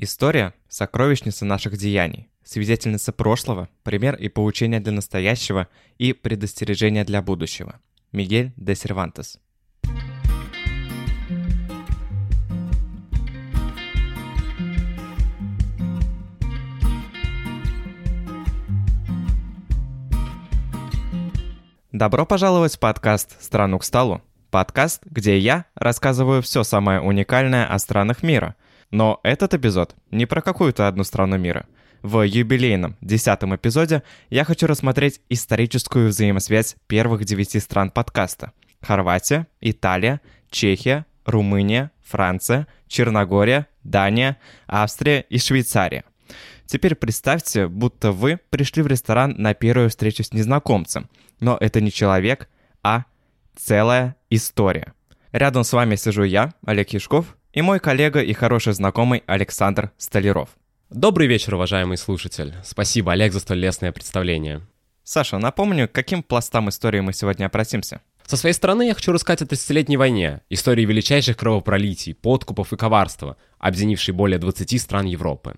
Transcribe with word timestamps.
История– 0.00 0.54
сокровищница 0.68 1.44
наших 1.44 1.76
деяний, 1.76 2.28
свидетельница 2.44 3.12
прошлого, 3.12 3.68
пример 3.82 4.14
и 4.14 4.28
поучение 4.28 4.78
для 4.78 4.92
настоящего 4.92 5.66
и 5.98 6.12
предостережение 6.12 7.02
для 7.02 7.20
будущего. 7.20 7.80
Мигель 8.12 8.52
де 8.56 8.76
Сервантес. 8.76 9.40
Добро 21.90 22.24
пожаловать 22.24 22.76
в 22.76 22.78
подкаст 22.78 23.42
«Страну 23.42 23.80
к 23.80 23.84
столу». 23.84 24.22
Подкаст, 24.52 25.02
где 25.06 25.36
я 25.36 25.64
рассказываю 25.74 26.40
все 26.40 26.62
самое 26.62 27.00
уникальное 27.00 27.66
о 27.66 27.76
странах 27.80 28.22
мира– 28.22 28.54
но 28.90 29.20
этот 29.22 29.54
эпизод 29.54 29.94
не 30.10 30.26
про 30.26 30.40
какую-то 30.40 30.88
одну 30.88 31.04
страну 31.04 31.38
мира. 31.38 31.66
В 32.02 32.22
юбилейном 32.22 32.96
десятом 33.00 33.54
эпизоде 33.56 34.02
я 34.30 34.44
хочу 34.44 34.66
рассмотреть 34.66 35.20
историческую 35.28 36.08
взаимосвязь 36.08 36.76
первых 36.86 37.24
девяти 37.24 37.58
стран 37.58 37.90
подкаста. 37.90 38.52
Хорватия, 38.80 39.48
Италия, 39.60 40.20
Чехия, 40.50 41.06
Румыния, 41.24 41.90
Франция, 42.04 42.68
Черногория, 42.86 43.66
Дания, 43.82 44.38
Австрия 44.66 45.22
и 45.28 45.38
Швейцария. 45.38 46.04
Теперь 46.66 46.94
представьте, 46.94 47.66
будто 47.66 48.12
вы 48.12 48.38
пришли 48.50 48.82
в 48.82 48.86
ресторан 48.86 49.34
на 49.38 49.54
первую 49.54 49.90
встречу 49.90 50.22
с 50.22 50.32
незнакомцем, 50.32 51.08
но 51.40 51.56
это 51.58 51.80
не 51.80 51.90
человек, 51.90 52.48
а 52.82 53.04
целая 53.56 54.16
история. 54.30 54.92
Рядом 55.32 55.64
с 55.64 55.72
вами 55.72 55.96
сижу 55.96 56.24
я, 56.24 56.52
Олег 56.64 56.90
Яшков, 56.90 57.37
и 57.58 57.60
мой 57.60 57.80
коллега 57.80 58.22
и 58.22 58.32
хороший 58.34 58.72
знакомый 58.72 59.24
Александр 59.26 59.90
Столяров. 59.98 60.50
Добрый 60.90 61.26
вечер, 61.26 61.56
уважаемый 61.56 61.96
слушатель. 61.96 62.54
Спасибо, 62.62 63.10
Олег, 63.10 63.32
за 63.32 63.40
столь 63.40 63.58
лестное 63.58 63.90
представление. 63.90 64.60
Саша, 65.02 65.38
напомню, 65.38 65.88
к 65.88 65.92
каким 65.92 66.22
пластам 66.22 66.68
истории 66.68 67.00
мы 67.00 67.12
сегодня 67.12 67.46
обратимся? 67.46 68.00
Со 68.24 68.36
своей 68.36 68.54
стороны 68.54 68.86
я 68.86 68.94
хочу 68.94 69.10
рассказать 69.10 69.42
о 69.42 69.46
30-летней 69.46 69.96
войне, 69.96 70.42
истории 70.50 70.84
величайших 70.84 71.36
кровопролитий, 71.36 72.14
подкупов 72.14 72.72
и 72.72 72.76
коварства, 72.76 73.36
объединившей 73.58 74.14
более 74.14 74.38
20 74.38 74.80
стран 74.80 75.06
Европы. 75.06 75.56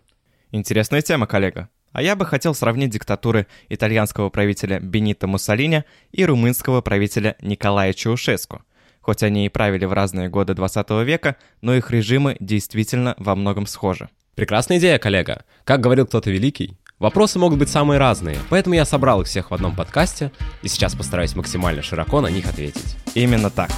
Интересная 0.53 1.03
тема, 1.03 1.27
коллега. 1.27 1.69
А 1.93 2.01
я 2.03 2.17
бы 2.17 2.25
хотел 2.25 2.55
сравнить 2.55 2.89
диктатуры 2.89 3.47
итальянского 3.69 4.31
правителя 4.31 4.81
Бенита 4.81 5.27
Муссолини 5.27 5.85
и 6.13 6.25
румынского 6.25 6.81
правителя 6.81 7.37
Николая 7.43 7.93
Чаушеску– 7.93 8.63
Хоть 9.11 9.25
они 9.25 9.45
и 9.45 9.49
правили 9.49 9.87
в 9.87 9.93
разные 9.93 10.29
годы 10.29 10.55
20 10.55 10.89
века, 11.05 11.35
но 11.63 11.75
их 11.75 11.91
режимы 11.91 12.37
действительно 12.39 13.17
во 13.19 13.35
многом 13.35 13.67
схожи. 13.67 14.09
Прекрасная 14.37 14.79
идея, 14.79 15.01
коллега. 15.01 15.43
Как 15.65 15.81
говорил 15.81 16.07
кто-то 16.07 16.31
великий, 16.31 16.79
вопросы 17.01 17.41
могут 17.41 17.59
быть 17.59 17.69
самые 17.69 17.99
разные, 17.99 18.37
поэтому 18.51 18.77
я 18.77 18.85
собрал 18.85 19.21
их 19.21 19.27
всех 19.27 19.51
в 19.51 19.55
одном 19.55 19.75
подкасте 19.75 20.31
и 20.63 20.69
сейчас 20.69 20.95
постараюсь 20.95 21.35
максимально 21.35 21.83
широко 21.83 22.21
на 22.21 22.29
них 22.29 22.49
ответить. 22.49 22.97
Именно 23.17 23.51
так. 23.51 23.71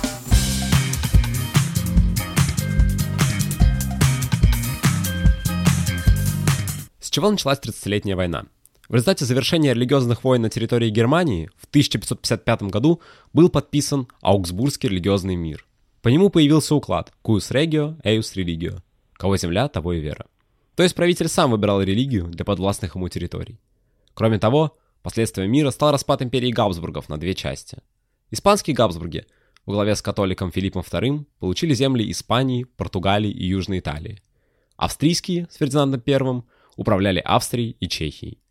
С 7.00 7.08
чего 7.08 7.30
началась 7.30 7.58
30-летняя 7.58 8.16
война? 8.16 8.44
В 8.92 8.94
результате 8.94 9.24
завершения 9.24 9.72
религиозных 9.72 10.22
войн 10.22 10.42
на 10.42 10.50
территории 10.50 10.90
Германии 10.90 11.50
в 11.56 11.64
1555 11.64 12.64
году 12.64 13.00
был 13.32 13.48
подписан 13.48 14.06
Аугсбургский 14.20 14.88
религиозный 14.88 15.34
мир. 15.34 15.66
По 16.02 16.08
нему 16.08 16.28
появился 16.28 16.74
уклад 16.74 17.10
«Cuius 17.24 17.50
regio, 17.50 17.98
eius 18.02 18.36
religio»– 18.36 18.82
«Кого 19.14 19.38
земля, 19.38 19.68
того 19.68 19.94
и 19.94 20.00
вера». 20.00 20.26
То 20.74 20.82
есть 20.82 20.94
правитель 20.94 21.28
сам 21.28 21.52
выбирал 21.52 21.80
религию 21.80 22.26
для 22.26 22.44
подвластных 22.44 22.94
ему 22.94 23.08
территорий. 23.08 23.58
Кроме 24.12 24.38
того, 24.38 24.76
последствием 25.02 25.50
мира 25.50 25.70
стал 25.70 25.92
распад 25.92 26.20
империи 26.20 26.52
Габсбургов 26.52 27.08
на 27.08 27.16
две 27.16 27.32
части. 27.34 27.78
Испанские 28.30 28.76
Габсбурги 28.76 29.24
во 29.64 29.72
главе 29.72 29.96
с 29.96 30.02
католиком 30.02 30.52
Филиппом 30.52 30.82
II 30.82 31.24
получили 31.38 31.72
земли 31.72 32.10
Испании, 32.10 32.64
Португалии 32.64 33.30
и 33.30 33.46
Южной 33.46 33.78
Италии. 33.78 34.20
Австрийские 34.76 35.48
с 35.50 35.56
Фердинандом 35.56 36.02
I 36.06 36.42
управляли 36.76 37.20
Австрией 37.20 37.74
и 37.80 37.88
Чехией. 37.88 38.41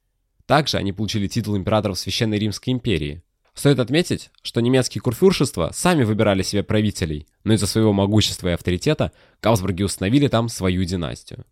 Также 0.51 0.75
они 0.75 0.91
получили 0.91 1.27
титул 1.27 1.55
императоров 1.55 1.97
Священной 1.97 2.37
Римской 2.37 2.73
империи. 2.73 3.23
Стоит 3.53 3.79
отметить, 3.79 4.31
что 4.41 4.59
немецкие 4.59 5.01
курфюршества 5.01 5.71
сами 5.73 6.03
выбирали 6.03 6.43
себе 6.43 6.61
правителей, 6.61 7.25
но 7.45 7.53
из-за 7.53 7.67
своего 7.67 7.93
могущества 7.93 8.49
и 8.49 8.51
авторитета 8.51 9.13
Габсбурги 9.41 9.83
установили 9.83 10.27
там 10.27 10.49
свою 10.49 10.83
династию. 10.83 11.45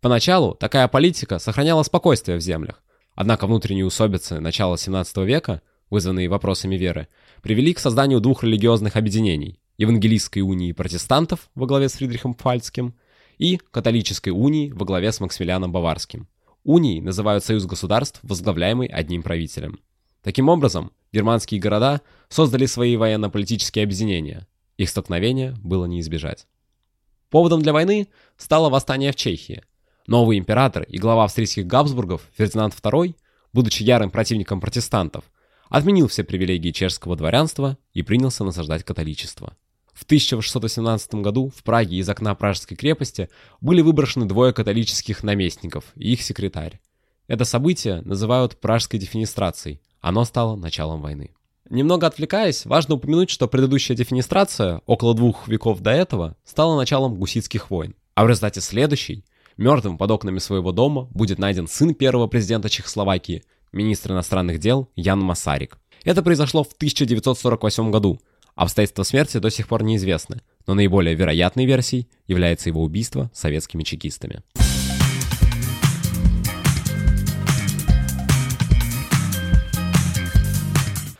Поначалу 0.00 0.54
такая 0.54 0.86
политика 0.86 1.40
сохраняла 1.40 1.82
спокойствие 1.82 2.38
в 2.38 2.40
землях, 2.40 2.80
однако 3.16 3.48
внутренние 3.48 3.84
усобицы 3.84 4.38
начала 4.38 4.78
17 4.78 5.16
века, 5.16 5.60
вызванные 5.90 6.28
вопросами 6.28 6.76
веры, 6.76 7.08
привели 7.42 7.74
к 7.74 7.80
созданию 7.80 8.20
двух 8.20 8.44
религиозных 8.44 8.94
объединений– 8.94 9.58
Евангелистской 9.78 10.42
унии 10.42 10.70
протестантов 10.70 11.50
во 11.56 11.66
главе 11.66 11.88
с 11.88 11.94
Фридрихом 11.94 12.34
Пфальцким 12.34 12.94
и 13.36 13.58
Католической 13.72 14.30
унии 14.30 14.70
во 14.70 14.86
главе 14.86 15.10
с 15.10 15.18
Максимилианом 15.18 15.72
Баварским– 15.72 16.28
Унией 16.64 17.00
называют 17.00 17.44
союз 17.44 17.66
государств, 17.66 18.20
возглавляемый 18.22 18.88
одним 18.88 19.22
правителем. 19.22 19.80
Таким 20.22 20.48
образом, 20.48 20.92
германские 21.12 21.60
города 21.60 22.02
создали 22.28 22.66
свои 22.66 22.96
военно-политические 22.96 23.84
объединения. 23.84 24.46
Их 24.76 24.88
столкновения 24.88 25.54
было 25.62 25.86
не 25.86 26.00
избежать. 26.00 26.46
Поводом 27.30 27.62
для 27.62 27.72
войны 27.72 28.08
стало 28.36 28.70
восстание 28.70 29.12
в 29.12 29.16
Чехии. 29.16 29.62
Новый 30.06 30.38
император 30.38 30.84
и 30.84 30.98
глава 30.98 31.24
австрийских 31.24 31.66
Габсбургов 31.66 32.22
Фердинанд 32.36 32.74
II, 32.74 33.14
будучи 33.52 33.82
ярым 33.82 34.10
противником 34.10 34.60
протестантов, 34.60 35.24
отменил 35.68 36.08
все 36.08 36.24
привилегии 36.24 36.70
чешского 36.70 37.16
дворянства 37.16 37.76
и 37.92 38.02
принялся 38.02 38.44
насаждать 38.44 38.84
католичество. 38.84 39.56
В 39.98 40.04
1618 40.04 41.14
году 41.16 41.50
в 41.54 41.64
Праге 41.64 41.96
из 41.96 42.08
окна 42.08 42.32
Пражской 42.36 42.76
крепости 42.76 43.28
были 43.60 43.80
выброшены 43.80 44.26
двое 44.26 44.52
католических 44.52 45.24
наместников 45.24 45.86
и 45.96 46.12
их 46.12 46.22
секретарь. 46.22 46.78
Это 47.26 47.44
событие 47.44 48.02
называют 48.02 48.60
Пражской 48.60 49.00
дефинистрацией. 49.00 49.80
Оно 50.00 50.24
стало 50.24 50.54
началом 50.54 51.02
войны. 51.02 51.32
Немного 51.68 52.06
отвлекаясь, 52.06 52.64
важно 52.64 52.94
упомянуть, 52.94 53.28
что 53.28 53.48
предыдущая 53.48 53.96
дефинистрация, 53.96 54.82
около 54.86 55.14
двух 55.14 55.48
веков 55.48 55.80
до 55.80 55.90
этого, 55.90 56.36
стала 56.44 56.76
началом 56.76 57.16
гуситских 57.16 57.68
войн. 57.68 57.96
А 58.14 58.24
в 58.24 58.28
результате 58.28 58.60
следующей, 58.60 59.24
мертвым 59.56 59.98
под 59.98 60.12
окнами 60.12 60.38
своего 60.38 60.70
дома, 60.70 61.08
будет 61.10 61.40
найден 61.40 61.66
сын 61.66 61.92
первого 61.92 62.28
президента 62.28 62.68
Чехословакии, 62.68 63.42
министр 63.72 64.12
иностранных 64.12 64.60
дел 64.60 64.88
Ян 64.94 65.18
Масарик. 65.18 65.76
Это 66.04 66.22
произошло 66.22 66.62
в 66.62 66.72
1948 66.72 67.90
году, 67.90 68.20
Обстоятельства 68.58 69.04
смерти 69.04 69.38
до 69.38 69.50
сих 69.50 69.68
пор 69.68 69.84
неизвестны, 69.84 70.42
но 70.66 70.74
наиболее 70.74 71.14
вероятной 71.14 71.64
версией 71.64 72.08
является 72.26 72.68
его 72.68 72.82
убийство 72.82 73.30
советскими 73.32 73.84
чекистами. 73.84 74.42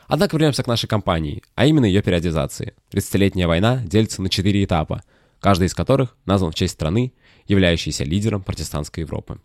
Однако 0.08 0.36
вернемся 0.36 0.64
к 0.64 0.66
нашей 0.66 0.88
компании, 0.88 1.44
а 1.54 1.66
именно 1.66 1.84
ее 1.84 2.02
периодизации. 2.02 2.74
30-летняя 2.90 3.46
война 3.46 3.84
делится 3.84 4.20
на 4.20 4.30
четыре 4.30 4.64
этапа, 4.64 5.04
каждый 5.38 5.68
из 5.68 5.74
которых 5.74 6.16
назван 6.24 6.50
в 6.50 6.56
честь 6.56 6.74
страны, 6.74 7.12
являющейся 7.46 8.02
лидером 8.02 8.42
протестантской 8.42 9.04
Европы. 9.04 9.40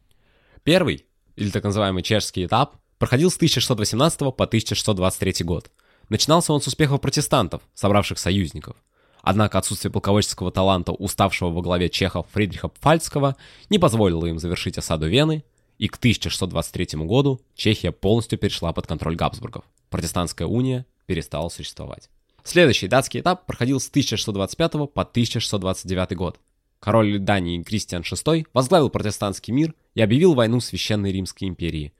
Первый, 0.63 1.05
или 1.35 1.51
так 1.51 1.63
называемый 1.63 2.01
чешский 2.01 2.47
этап, 2.47 2.77
проходил 2.97 3.29
с 3.29 3.35
1618 3.35 4.19
по 4.19 4.45
1623 4.45 5.45
год– 5.45 5.69
Начинался 6.09 6.53
он 6.53 6.61
с 6.61 6.67
успехов 6.67 7.01
протестантов, 7.01 7.61
собравших 7.73 8.19
союзников. 8.19 8.75
Однако 9.21 9.57
отсутствие 9.57 9.91
полководческого 9.91 10.51
таланта 10.51 10.91
уставшего 10.91 11.49
во 11.49 11.61
главе 11.61 11.89
чехов 11.89 12.27
Фридриха 12.33 12.67
Пфальцкого 12.67 13.37
не 13.69 13.79
позволило 13.79 14.25
им 14.25 14.37
завершить 14.37 14.77
осаду 14.77 15.07
Вены, 15.07 15.43
и 15.77 15.87
к 15.87 15.95
1623 15.95 16.99
году 17.05 17.41
Чехия 17.55 17.91
полностью 17.91 18.37
перешла 18.37 18.73
под 18.73 18.85
контроль 18.85 19.15
Габсбургов. 19.15 19.63
Протестантская 19.89 20.47
уния 20.47 20.85
перестала 21.05 21.49
существовать. 21.49 22.09
Следующий 22.43 22.87
датский 22.87 23.21
этап 23.21 23.45
проходил 23.45 23.79
с 23.79 23.87
1625 23.87 24.71
по 24.93 25.01
1629 25.01 26.15
год. 26.17 26.39
Король 26.79 27.17
Дании 27.17 27.63
Кристиан 27.63 28.01
VI 28.01 28.45
возглавил 28.53 28.89
протестантский 28.89 29.53
мир 29.53 29.73
и 29.95 30.01
объявил 30.01 30.33
войну 30.33 30.59
Священной 30.59 31.13
Римской 31.13 31.47
империи. 31.47 31.93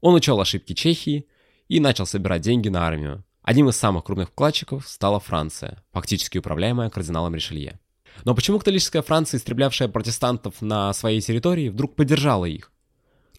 Он 0.00 0.14
учел 0.14 0.40
ошибки 0.40 0.74
Чехии 0.74 1.26
и 1.68 1.80
начал 1.80 2.06
собирать 2.06 2.42
деньги 2.42 2.68
на 2.68 2.86
армию. 2.86 3.24
Одним 3.48 3.70
из 3.70 3.78
самых 3.78 4.04
крупных 4.04 4.28
вкладчиков 4.28 4.86
стала 4.86 5.20
Франция, 5.20 5.82
фактически 5.90 6.36
управляемая 6.36 6.90
кардиналом 6.90 7.34
Ришелье. 7.34 7.80
Но 8.26 8.34
почему 8.34 8.58
католическая 8.58 9.00
Франция, 9.00 9.38
истреблявшая 9.38 9.88
протестантов 9.88 10.60
на 10.60 10.92
своей 10.92 11.22
территории, 11.22 11.70
вдруг 11.70 11.96
поддержала 11.96 12.44
их? 12.44 12.70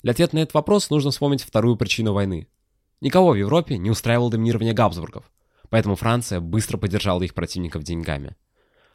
Для 0.01 0.13
ответа 0.13 0.35
на 0.35 0.39
этот 0.39 0.55
вопрос 0.55 0.89
нужно 0.89 1.11
вспомнить 1.11 1.43
вторую 1.43 1.75
причину 1.75 2.13
войны. 2.13 2.47
Никого 3.01 3.33
в 3.33 3.35
Европе 3.35 3.77
не 3.77 3.91
устраивало 3.91 4.31
доминирование 4.31 4.73
Габсбургов, 4.73 5.31
поэтому 5.69 5.95
Франция 5.95 6.39
быстро 6.39 6.79
поддержала 6.79 7.21
их 7.21 7.35
противников 7.35 7.83
деньгами. 7.83 8.35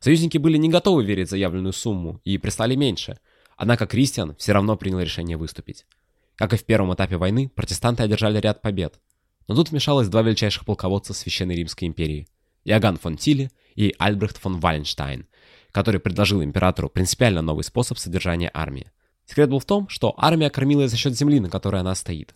Союзники 0.00 0.38
были 0.38 0.56
не 0.56 0.69
готовы 0.69 1.05
верить 1.05 1.31
заявленную 1.31 1.75
сумму 1.75 2.20
и 2.25 2.38
прислали 2.38 2.75
меньше, 2.75 3.19
Однако 3.56 3.87
Кристиан 3.87 4.34
все 4.37 4.52
равно 4.52 4.76
принял 4.76 4.99
решение 4.99 5.37
выступить. 5.37 5.87
Как 6.37 6.52
и 6.52 6.56
в 6.56 6.64
первом 6.64 6.93
этапе 6.93 7.16
войны, 7.16 7.49
протестанты 7.55 8.02
одержали 8.02 8.40
ряд 8.40 8.62
побед. 8.62 8.99
Но 9.49 9.55
тут 9.55 9.70
вмешалось 9.70 10.08
два 10.08 10.23
величайших 10.23 10.64
полководца 10.64 11.14
Священной 11.14 11.56
Римской 11.56 11.88
империи– 11.88 12.29
Иоганн 12.64 12.96
фон 12.96 13.17
Тиле 13.17 13.50
и 13.75 13.94
Альбрехт 13.99 14.38
фон 14.38 14.58
Валенштайн, 14.58 15.26
который 15.70 16.00
предложил 16.00 16.43
императору 16.43 16.88
принципиально 16.88 17.43
новый 17.43 17.64
способ 17.64 17.99
содержания 17.99 18.50
армии. 18.52 18.91
Секрет 19.26 19.50
был 19.50 19.58
в 19.58 19.64
том, 19.64 19.88
что 19.88 20.14
армия 20.17 20.50
кормилась 20.50 20.91
за 20.91 20.96
счет 20.96 21.17
земли, 21.17 21.41
на 21.41 21.50
которой 21.50 21.81
она 21.81 21.94
стоит. 21.94 22.35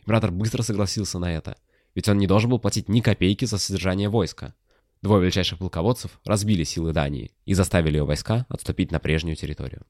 Император 0.00 0.30
быстро 0.30 0.62
согласился 0.62 1.18
на 1.18 1.32
это, 1.32 1.56
ведь 1.94 2.08
он 2.08 2.18
не 2.18 2.26
должен 2.26 2.50
был 2.50 2.58
платить 2.58 2.88
ни 2.88 3.00
копейки 3.00 3.44
за 3.44 3.58
содержание 3.58 4.08
войска. 4.08 4.54
Двое 5.02 5.22
величайших 5.22 5.58
полководцев 5.58 6.20
разбили 6.24 6.64
силы 6.64 6.92
Дании 6.92 7.32
и 7.44 7.54
заставили 7.54 7.98
ее 7.98 8.04
войска 8.04 8.46
отступить 8.48 8.92
на 8.92 8.98
прежнюю 8.98 9.36
территорию. 9.36 9.82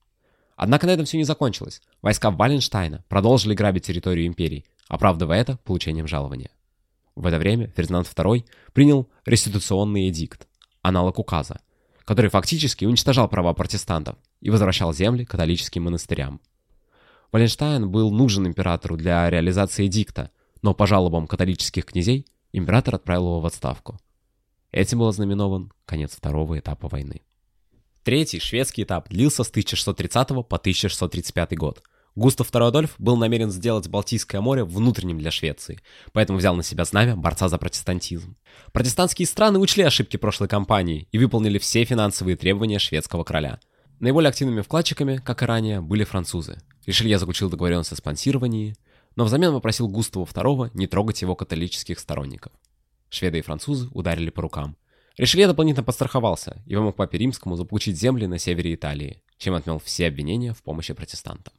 Однако 0.57 0.87
на 0.87 0.91
этом 0.91 1.05
все 1.05 1.19
не 1.19 1.25
закончилось. 1.25 1.83
Войска 2.03 2.31
Валенштайна 2.31 3.05
продолжили 3.09 3.55
грабить 3.55 3.85
территорию 3.85 4.27
империи, 4.27 4.65
оправдывая 4.89 5.41
это 5.41 5.59
получением 5.59 6.09
жалования. 6.09 6.51
В 7.17 7.27
это 7.27 7.39
время 7.39 7.73
Фердинанд 7.75 8.07
II 8.07 8.45
принял 8.75 9.09
реституционный 9.25 10.11
эдикт, 10.11 10.47
аналог 10.83 11.19
указа, 11.19 11.61
который 12.05 12.31
фактически 12.31 12.85
уничтожал 12.85 13.29
права 13.29 13.55
протестантов 13.55 14.17
и 14.43 14.51
возвращал 14.51 14.93
земли 14.93 15.25
католическим 15.25 15.85
монастырям. 15.85 16.41
Валенштайн 17.33 17.91
был 17.91 18.13
нужен 18.13 18.47
императору 18.47 18.97
для 18.97 19.29
реализации 19.31 19.87
эдикта, 19.87 20.31
но 20.63 20.75
по 20.75 20.87
жалобам 20.87 21.27
католических 21.27 21.87
князей 21.87 22.27
император 22.53 22.97
отправил 22.97 23.27
его 23.27 23.41
в 23.41 23.47
отставку. 23.47 23.99
Этим 24.71 24.99
был 24.99 25.09
ознаменован 25.09 25.73
конец 25.87 26.15
второго 26.15 26.59
этапа 26.59 26.89
войны. 26.89 27.23
Третий, 28.05 28.41
шведский 28.41 28.83
этап, 28.83 29.09
длился 29.09 29.43
с 29.43 29.49
1630 29.49 30.29
по 30.29 30.57
1635 30.57 31.57
год. 31.57 31.83
Густав 32.17 32.51
II 32.51 32.69
Адольф 32.69 32.95
был 32.99 33.19
намерен 33.19 33.51
сделать 33.51 33.89
Балтийское 33.89 34.41
море 34.41 34.65
внутренним 34.65 35.19
для 35.19 35.31
Швеции, 35.31 35.81
поэтому 36.13 36.39
взял 36.39 36.57
на 36.57 36.63
себя 36.63 36.87
знамя 36.87 37.15
борца 37.15 37.49
за 37.49 37.59
протестантизм. 37.59 38.37
Протестантские 38.73 39.27
страны 39.27 39.59
учли 39.59 39.83
ошибки 39.83 40.17
прошлой 40.17 40.49
кампании 40.49 41.09
и 41.13 41.19
выполнили 41.19 41.59
все 41.59 41.85
финансовые 41.85 42.39
требования 42.39 42.79
шведского 42.79 43.23
короля. 43.23 43.61
Наиболее 44.01 44.31
активными 44.31 44.63
вкладчиками, 44.63 45.19
как 45.19 45.43
и 45.43 45.45
ранее, 45.45 45.83
были 45.83 46.05
французы. 46.05 46.57
Ришелье 46.87 47.19
заключил 47.19 47.51
договоренность 47.51 47.93
о 47.93 47.97
спонсировании, 47.97 48.77
но 49.15 49.25
взамен 49.25 49.53
попросил 49.53 49.87
Густава 49.87 50.25
II 50.25 50.71
не 50.73 50.87
трогать 50.87 51.21
его 51.21 51.37
католических 51.37 51.99
сторонников. 51.99 52.53
Шведы 53.11 53.41
и 53.41 53.43
французы 53.43 53.89
ударили 53.93 54.31
по 54.31 54.41
рукам. 54.41 54.79
Ришелье 55.19 55.47
дополнительно 55.47 55.85
подстраховался 55.85 56.62
и 56.65 56.75
помог 56.75 56.97
папе 56.97 57.19
римскому 57.19 57.57
заполучить 57.57 57.99
земли 57.99 58.27
на 58.27 58.39
севере 58.39 58.75
Италии, 58.75 59.23
чем 59.37 59.55
отмел 59.55 59.79
все 59.79 60.07
обвинения 60.07 60.55
в 60.55 60.62
помощи 60.62 60.95
протестантам. 60.95 61.53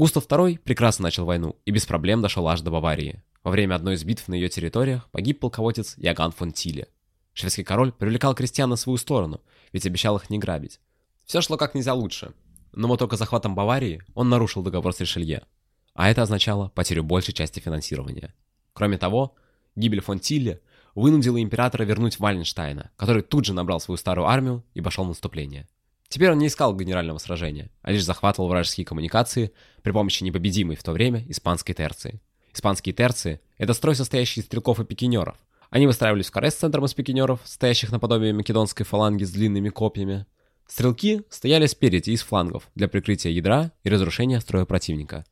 Густав 0.00 0.26
II 0.26 0.58
прекрасно 0.60 1.02
начал 1.02 1.26
войну 1.26 1.56
и 1.66 1.72
без 1.72 1.84
проблем 1.84 2.22
дошел 2.22 2.48
аж 2.48 2.62
до 2.62 2.70
Баварии. 2.70 3.22
Во 3.44 3.50
время 3.50 3.74
одной 3.74 3.96
из 3.96 4.04
битв 4.04 4.28
на 4.28 4.34
ее 4.34 4.48
территориях 4.48 5.10
погиб 5.10 5.40
полководец 5.40 5.92
Яган 5.98 6.32
фон 6.32 6.52
Тиле. 6.52 6.88
Шведский 7.34 7.64
король 7.64 7.92
привлекал 7.92 8.34
крестьян 8.34 8.70
на 8.70 8.76
свою 8.76 8.96
сторону, 8.96 9.42
ведь 9.74 9.84
обещал 9.84 10.16
их 10.16 10.30
не 10.30 10.38
грабить. 10.38 10.80
Все 11.26 11.42
шло 11.42 11.58
как 11.58 11.74
нельзя 11.74 11.92
лучше. 11.92 12.32
Но 12.72 12.88
вот 12.88 12.98
только 12.98 13.18
захватом 13.18 13.54
Баварии 13.54 14.00
он 14.14 14.30
нарушил 14.30 14.62
договор 14.62 14.94
с 14.94 15.00
Ришелье. 15.00 15.42
А 15.92 16.08
это 16.08 16.22
означало 16.22 16.70
потерю 16.70 17.04
большей 17.04 17.34
части 17.34 17.60
финансирования. 17.60 18.32
Кроме 18.72 18.96
того, 18.96 19.34
гибель 19.76 20.00
фон 20.00 20.18
Тилле 20.18 20.62
вынудила 20.94 21.42
императора 21.42 21.84
вернуть 21.84 22.18
Валенштайна, 22.18 22.90
который 22.96 23.20
тут 23.20 23.44
же 23.44 23.52
набрал 23.52 23.80
свою 23.80 23.98
старую 23.98 24.28
армию 24.28 24.64
и 24.72 24.80
пошел 24.80 25.04
в 25.04 25.08
наступление. 25.08 25.68
Теперь 26.10 26.32
он 26.32 26.38
не 26.38 26.48
искал 26.48 26.74
генерального 26.74 27.18
сражения, 27.18 27.70
а 27.82 27.92
лишь 27.92 28.04
захватывал 28.04 28.48
вражеские 28.48 28.84
коммуникации 28.84 29.52
при 29.82 29.92
помощи 29.92 30.24
непобедимой 30.24 30.74
в 30.74 30.82
то 30.82 30.90
время 30.90 31.24
испанской 31.28 31.72
терции. 31.72 32.20
Испанские 32.52 32.92
терции– 32.92 33.40
это 33.58 33.74
строй, 33.74 33.94
состоящий 33.94 34.40
из 34.40 34.46
стрелков 34.46 34.80
и 34.80 34.84
пикинеров. 34.84 35.36
Они 35.70 35.86
выстраивались 35.86 36.26
в 36.26 36.32
каре 36.32 36.50
с 36.50 36.56
центром 36.56 36.84
из 36.84 36.94
пикинеров, 36.94 37.40
стоящих 37.44 37.92
наподобие 37.92 38.34
македонской 38.34 38.84
фаланги 38.84 39.22
с 39.22 39.30
длинными 39.30 39.68
копьями. 39.68 40.26
Стрелки 40.66 41.22
стояли 41.30 41.66
спереди 41.66 42.10
и 42.10 42.16
с 42.16 42.22
флангов 42.22 42.68
для 42.74 42.88
прикрытия 42.88 43.30
ядра 43.30 43.70
и 43.84 43.88
разрушения 43.88 44.40
строя 44.40 44.64
противника. 44.64 45.24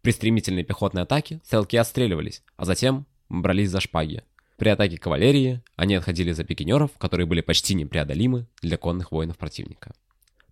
При 0.00 0.12
стремительной 0.12 0.64
пехотной 0.64 1.02
атаке 1.02 1.42
стрелки 1.44 1.76
отстреливались, 1.76 2.42
а 2.56 2.64
затем 2.64 3.04
брались 3.28 3.68
за 3.68 3.80
шпаги. 3.80 4.22
При 4.56 4.70
атаке 4.70 4.96
кавалерии 4.96 5.60
они 5.76 5.94
отходили 5.94 6.32
за 6.32 6.44
пикинеров, 6.44 6.90
которые 6.96 7.26
были 7.26 7.42
почти 7.42 7.74
непреодолимы 7.74 8.46
для 8.62 8.78
конных 8.78 9.12
воинов 9.12 9.36
противника. 9.36 9.92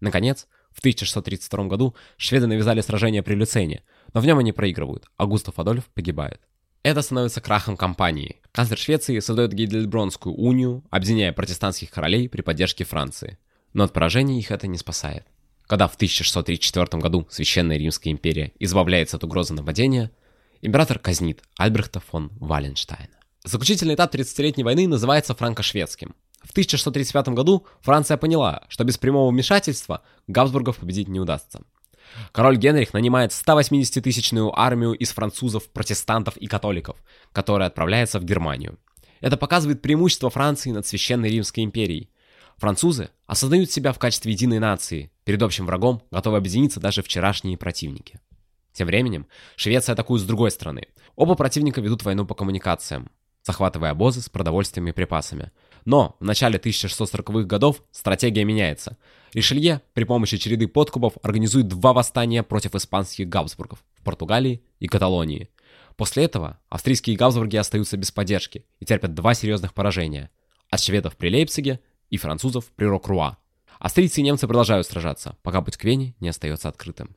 Наконец, 0.00 0.46
в 0.72 0.78
1632 0.80 1.64
году 1.64 1.94
шведы 2.16 2.46
навязали 2.46 2.80
сражение 2.80 3.22
при 3.22 3.34
Люцене, 3.34 3.82
но 4.12 4.20
в 4.20 4.26
нем 4.26 4.38
они 4.38 4.52
проигрывают, 4.52 5.06
а 5.16 5.26
Густав 5.26 5.58
Адольф 5.58 5.86
погибает. 5.86 6.40
Это 6.82 7.02
становится 7.02 7.42
крахом 7.42 7.76
кампании. 7.76 8.40
Канцлер 8.52 8.78
Швеции 8.78 9.18
создает 9.18 9.52
Гейдельбронскую 9.52 10.34
унию, 10.34 10.82
объединяя 10.90 11.32
протестантских 11.32 11.90
королей 11.90 12.28
при 12.28 12.40
поддержке 12.40 12.84
Франции. 12.84 13.38
Но 13.74 13.84
от 13.84 13.92
поражения 13.92 14.38
их 14.38 14.50
это 14.50 14.66
не 14.66 14.78
спасает. 14.78 15.26
Когда 15.66 15.86
в 15.86 15.94
1634 15.94 17.00
году 17.00 17.28
Священная 17.30 17.76
Римская 17.76 18.12
империя 18.12 18.52
избавляется 18.58 19.18
от 19.18 19.24
угрозы 19.24 19.52
нападения, 19.52 20.10
император 20.62 20.98
казнит 20.98 21.42
Альбрехта 21.58 22.00
фон 22.00 22.32
Валенштайна. 22.40 23.20
Заключительный 23.44 23.94
этап 23.94 24.14
30-летней 24.14 24.64
войны 24.64 24.88
называется 24.88 25.34
франко-шведским. 25.34 26.14
В 26.42 26.52
1635 26.52 27.28
году 27.28 27.66
Франция 27.82 28.16
поняла, 28.16 28.64
что 28.68 28.84
без 28.84 28.98
прямого 28.98 29.30
вмешательства 29.30 30.02
Габсбургов 30.26 30.78
победить 30.78 31.08
не 31.08 31.20
удастся. 31.20 31.62
Король 32.32 32.56
Генрих 32.56 32.92
нанимает 32.92 33.30
180-тысячную 33.30 34.52
армию 34.58 34.92
из 34.92 35.10
французов, 35.12 35.68
протестантов 35.68 36.36
и 36.38 36.46
католиков, 36.46 36.96
которая 37.32 37.68
отправляется 37.68 38.18
в 38.18 38.24
Германию. 38.24 38.78
Это 39.20 39.36
показывает 39.36 39.82
преимущество 39.82 40.30
Франции 40.30 40.70
над 40.70 40.86
Священной 40.86 41.30
Римской 41.30 41.62
империей. 41.62 42.10
Французы 42.56 43.10
осознают 43.26 43.70
себя 43.70 43.92
в 43.92 43.98
качестве 43.98 44.32
единой 44.32 44.58
нации, 44.58 45.12
перед 45.24 45.42
общим 45.42 45.66
врагом 45.66 46.02
готовы 46.10 46.38
объединиться 46.38 46.80
даже 46.80 47.02
вчерашние 47.02 47.58
противники. 47.58 48.18
Тем 48.72 48.86
временем 48.86 49.26
Швеция 49.56 49.92
атакует 49.92 50.22
с 50.22 50.26
другой 50.26 50.50
стороны. 50.50 50.88
Оба 51.16 51.34
противника 51.34 51.80
ведут 51.80 52.02
войну 52.02 52.26
по 52.26 52.34
коммуникациям 52.34 53.10
захватывая 53.42 53.90
обозы 53.90 54.20
с 54.20 54.28
продовольствием 54.28 54.88
и 54.88 54.92
припасами. 54.92 55.50
Но 55.84 56.16
в 56.20 56.24
начале 56.24 56.58
1640-х 56.58 57.46
годов 57.46 57.82
стратегия 57.90 58.44
меняется. 58.44 58.96
Ришелье 59.32 59.82
при 59.94 60.04
помощи 60.04 60.36
череды 60.36 60.68
подкупов 60.68 61.14
организует 61.22 61.68
два 61.68 61.92
восстания 61.92 62.42
против 62.42 62.74
испанских 62.74 63.28
Габсбургов 63.28 63.78
в 63.96 64.02
Португалии 64.02 64.62
и 64.78 64.86
Каталонии. 64.86 65.48
После 65.96 66.24
этого 66.24 66.58
австрийские 66.68 67.16
Габсбурги 67.16 67.56
остаются 67.56 67.96
без 67.96 68.10
поддержки 68.10 68.64
и 68.80 68.84
терпят 68.84 69.14
два 69.14 69.34
серьезных 69.34 69.74
поражения. 69.74 70.30
От 70.70 70.80
шведов 70.80 71.16
при 71.16 71.30
Лейпциге 71.30 71.80
и 72.10 72.16
французов 72.16 72.66
при 72.76 72.86
Рокруа. 72.86 73.38
Австрийцы 73.78 74.20
и 74.20 74.22
немцы 74.22 74.46
продолжают 74.46 74.86
сражаться, 74.86 75.36
пока 75.42 75.62
путь 75.62 75.76
к 75.76 75.84
Вене 75.84 76.14
не 76.20 76.28
остается 76.28 76.68
открытым. 76.68 77.16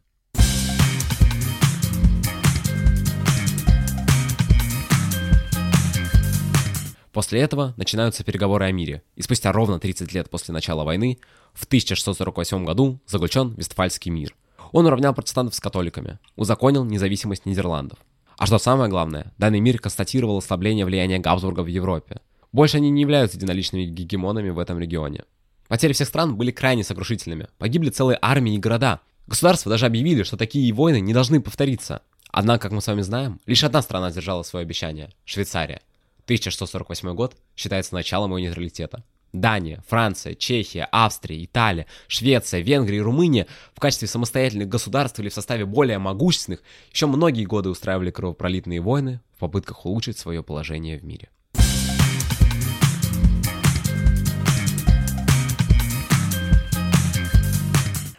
После 7.14 7.42
этого 7.42 7.76
начинаются 7.78 8.24
переговоры 8.24 8.66
о 8.66 8.72
мире, 8.72 9.04
и 9.16 9.22
спустя 9.22 9.52
ровно 9.52 9.80
30 9.80 10.12
лет 10.14 10.32
после 10.32 10.52
начала 10.52 10.84
войны, 10.84 11.20
в 11.54 11.66
1648 11.66 12.66
году 12.66 13.00
заключен 13.06 13.54
Вестфальский 13.54 14.10
мир. 14.10 14.36
Он 14.72 14.88
уравнял 14.88 15.14
протестантов 15.14 15.54
с 15.54 15.60
католиками, 15.60 16.18
узаконил 16.36 16.84
независимость 16.84 17.46
Нидерландов. 17.46 18.00
А 18.36 18.48
что 18.48 18.58
самое 18.58 18.90
главное, 18.90 19.32
данный 19.38 19.60
мир 19.60 19.78
констатировал 19.78 20.40
ослабление 20.40 20.86
влияния 20.86 21.20
Габсбурга 21.20 21.62
в 21.62 21.68
Европе. 21.68 22.20
Больше 22.52 22.78
они 22.78 22.90
не 22.90 23.02
являются 23.02 23.38
единоличными 23.38 23.84
гегемонами 23.84 24.50
в 24.50 24.58
этом 24.58 24.80
регионе. 24.80 25.24
Потери 25.68 25.94
всех 25.94 26.08
стран 26.08 26.36
были 26.36 26.50
крайне 26.50 26.84
сокрушительными. 26.84 27.48
Погибли 27.60 27.92
целые 27.92 28.18
армии 28.24 28.56
и 28.56 28.60
города. 28.60 29.02
Государства 29.28 29.70
даже 29.70 29.86
объявили, 29.86 30.24
что 30.24 30.36
такие 30.36 30.74
войны 30.74 31.00
не 31.00 31.14
должны 31.14 31.42
повториться. 31.42 32.02
Однако, 32.32 32.64
как 32.64 32.72
мы 32.72 32.82
с 32.82 32.88
вами 32.88 33.02
знаем, 33.02 33.40
лишь 33.46 33.64
одна 33.64 33.84
страна 33.84 34.10
сдержала 34.10 34.42
свое 34.42 34.64
обещание– 34.64 35.12
Швейцария. 35.26 35.82
1648 36.26 37.14
год 37.14 37.36
считается 37.56 37.94
началом 37.94 38.32
его 38.32 38.40
нейтралитета. 38.40 39.04
Дания, 39.34 39.84
Франция, 39.88 40.36
Чехия, 40.36 40.88
Австрия, 40.92 41.44
Италия, 41.44 41.88
Швеция, 42.08 42.62
Венгрия 42.62 43.00
и 43.00 43.02
Румыния 43.02 43.48
в 43.74 43.80
качестве 43.80 44.08
самостоятельных 44.08 44.70
государств 44.70 45.20
или 45.20 45.30
в 45.30 45.34
составе 45.34 45.66
более 45.66 45.98
могущественных 45.98 46.62
еще 46.92 47.08
многие 47.08 47.46
годы 47.46 47.70
устраивали 47.70 48.12
кровопролитные 48.12 48.80
войны 48.80 49.22
в 49.36 49.40
попытках 49.40 49.86
улучшить 49.88 50.20
свое 50.20 50.44
положение 50.44 51.00
в 51.00 51.04
мире. 51.04 51.30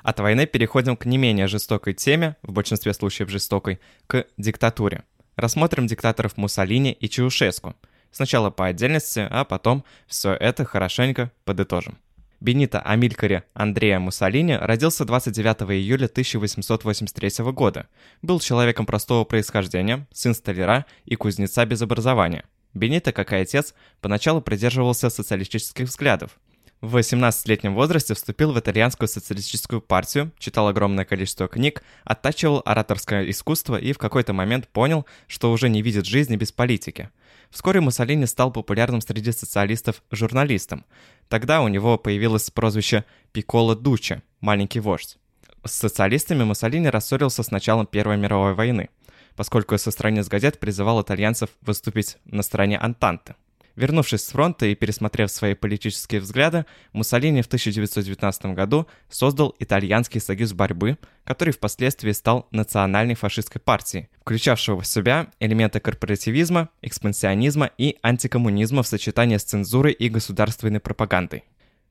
От 0.03 0.21
войны 0.21 0.47
переходим 0.47 0.97
к 0.97 1.07
не 1.07 1.17
менее 1.17 1.47
жестокой 1.47 1.95
теме, 1.95 2.37
в 2.43 2.53
большинстве 2.53 2.93
случаев 2.93 3.31
жестокой, 3.31 3.81
к 4.07 4.27
диктатуре. 4.37 5.05
Рассмотрим 5.37 5.87
диктаторов 5.87 6.37
Муссолини 6.37 6.93
и 6.93 7.09
Чаушеску– 7.09 7.75
Сначала 8.15 8.51
по 8.51 8.67
отдельности, 8.67 9.27
а 9.29 9.45
потом 9.45 9.85
все 10.07 10.35
это 10.35 10.65
хорошенько 10.65 11.33
подытожим. 11.45 11.99
Бенито 12.39 12.81
Амилькаре 12.81 13.43
Андреа 13.55 13.99
Муссолини 13.99 14.55
родился 14.55 15.05
29 15.05 15.73
июля 15.73 16.05
1883 16.05 17.45
года. 17.51 17.89
Был 18.23 18.39
человеком 18.39 18.87
простого 18.87 19.25
происхождения, 19.25 20.07
сын 20.13 20.33
столяра 20.33 20.87
и 21.05 21.17
кузнеца 21.17 21.67
без 21.67 21.83
образования. 21.83 22.45
Бенито, 22.73 23.11
как 23.11 23.33
и 23.33 23.37
отец, 23.37 23.75
поначалу 24.01 24.41
придерживался 24.41 25.11
социалистических 25.11 25.87
взглядов. 25.87 26.39
В 26.85 26.99
18-летнем 26.99 27.75
возрасте 27.75 28.13
вступил 28.15 28.53
в 28.53 28.61
итальянскую 28.61 29.09
социалистическую 29.09 29.81
партию, 29.81 30.31
читал 30.39 30.69
огромное 30.69 31.07
количество 31.07 31.49
книг, 31.49 31.83
оттачивал 32.05 32.63
ораторское 32.65 33.29
искусство 33.31 33.77
и 33.77 33.93
в 33.93 33.99
какой-то 33.99 34.35
момент 34.35 34.69
понял, 34.69 35.07
что 35.27 35.51
уже 35.51 35.69
не 35.69 35.81
видит 35.81 36.05
жизни 36.05 36.37
без 36.37 36.53
политики. 36.53 37.09
Вскоре 37.55 37.81
Муссолини 37.81 38.27
стал 38.27 38.51
популярным 38.51 39.01
среди 39.01 39.31
социалистов 39.31 40.03
журналистом. 40.11 40.85
Тогда 41.29 41.63
у 41.63 41.69
него 41.69 41.97
появилось 41.97 42.51
прозвище 42.51 43.05
«Пикколо 43.31 43.77
Дуче»– 43.77 44.23
«маленький 44.41 44.81
вождь». 44.81 45.19
С 45.65 45.71
социалистами 45.71 46.43
Муссолини 46.43 46.89
рассорился 46.89 47.45
с 47.45 47.53
началом 47.53 47.87
Первой 47.87 48.17
мировой 48.17 48.55
войны, 48.55 48.89
поскольку 49.37 49.79
со 49.79 49.93
страниц 49.93 50.27
газет 50.27 50.59
призывал 50.59 51.01
итальянцев 51.01 51.49
выступить 51.61 52.17
на 52.25 52.43
стороне 52.43 52.77
Антанты. 52.77 53.37
Вернувшись 53.77 54.25
с 54.25 54.31
фронта 54.31 54.67
и 54.67 54.77
пересмотрев 54.77 55.31
свои 55.31 55.55
политические 55.55 56.21
взгляды, 56.21 56.65
Муссолини 56.93 57.43
в 57.43 57.47
1919 57.47 58.47
году 58.47 58.87
создал 59.11 59.55
Итальянский 59.59 60.21
союз 60.21 60.53
борьбы, 60.53 60.97
который 61.25 61.53
впоследствии 61.53 62.13
стал 62.13 62.47
национальной 62.53 63.15
фашистской 63.15 63.61
партией, 63.61 64.09
включавшего 64.21 64.83
в 64.83 64.87
себя 64.87 65.29
элементы 65.41 65.81
корпоративизма, 65.81 66.69
экспансионизма 66.83 67.71
и 67.77 67.99
антикоммунизма 68.03 68.85
в 68.85 68.87
сочетании 68.87 69.39
с 69.39 69.45
цензурой 69.45 69.93
и 69.93 70.09
государственной 70.09 70.81
пропагандой. 70.81 71.43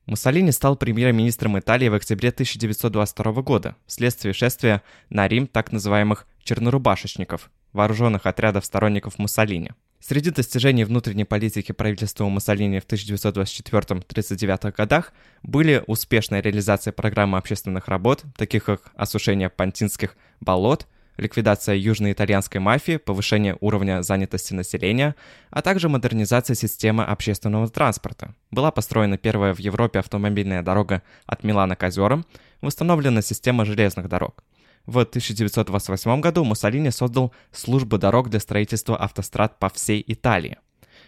Муссолини 0.06 0.52
стал 0.52 0.78
премьер-министром 0.78 1.60
Италии 1.60 1.90
в 1.90 1.94
октябре 1.96 2.30
1922 2.30 3.42
года 3.42 3.76
вследствие 3.88 4.34
шествия 4.34 4.84
на 5.10 5.28
Рим 5.28 5.48
так 5.48 5.72
называемых 5.74 6.28
«чернорубашечников», 6.44 7.50
вооруженных 7.74 8.26
отрядов 8.26 8.66
сторонников 8.66 9.18
Муссолини– 9.18 9.72
Среди 10.06 10.32
достижений 10.32 10.84
внутренней 10.84 11.24
политики 11.24 11.72
правительства 11.72 12.26
Муссолини 12.26 12.82
в 12.82 12.86
1924-39 12.86 14.74
годах 14.76 15.14
были 15.44 15.82
успешная 15.88 16.42
реализация 16.42 16.92
программы 16.92 17.38
общественных 17.38 17.88
работ, 17.88 18.26
таких 18.36 18.66
как 18.66 18.92
осушение 18.96 19.50
пантинских 19.50 20.18
болот, 20.42 20.88
ликвидация 21.16 21.76
южноитальянской 21.76 22.60
мафии, 22.60 22.98
повышение 22.98 23.56
уровня 23.62 24.02
занятости 24.02 24.54
населения, 24.54 25.16
а 25.52 25.62
также 25.62 25.88
модернизация 25.88 26.56
системы 26.56 27.06
общественного 27.06 27.70
транспорта. 27.70 28.36
Была 28.52 28.72
построена 28.72 29.18
первая 29.18 29.54
в 29.54 29.60
Европе 29.60 30.00
автомобильная 30.00 30.64
дорога 30.64 31.02
от 31.26 31.46
Милана 31.46 31.78
к 31.78 31.84
озерам, 31.84 32.26
восстановлена 32.60 33.22
система 33.22 33.64
железных 33.64 34.10
дорог. 34.10 34.44
В 34.86 35.00
1928 35.00 36.20
году 36.20 36.44
Муссолини 36.44 36.90
создал 36.90 37.34
службу 37.52 37.98
дорог 37.98 38.30
для 38.30 38.42
строительства 38.42 38.98
автострад 38.98 39.58
по 39.58 39.70
всей 39.70 40.04
Италии. 40.06 40.58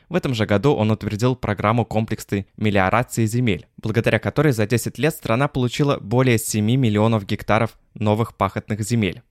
В 0.08 0.15
этом 0.15 0.34
же 0.34 0.46
году 0.46 0.74
он 0.74 0.91
утвердил 0.91 1.36
программу 1.36 1.84
комплексной 1.84 2.48
мелиорации 2.58 3.25
земель, 3.25 3.67
благодаря 3.77 4.20
которой 4.20 4.53
за 4.53 4.65
10 4.65 4.98
лет 4.98 5.13
страна 5.13 5.48
получила 5.48 5.98
более 6.00 6.38
7 6.38 6.63
миллионов 6.63 7.25
гектаров 7.25 7.77
новых 7.96 8.36
пахотных 8.38 8.82
земель. 8.82 9.24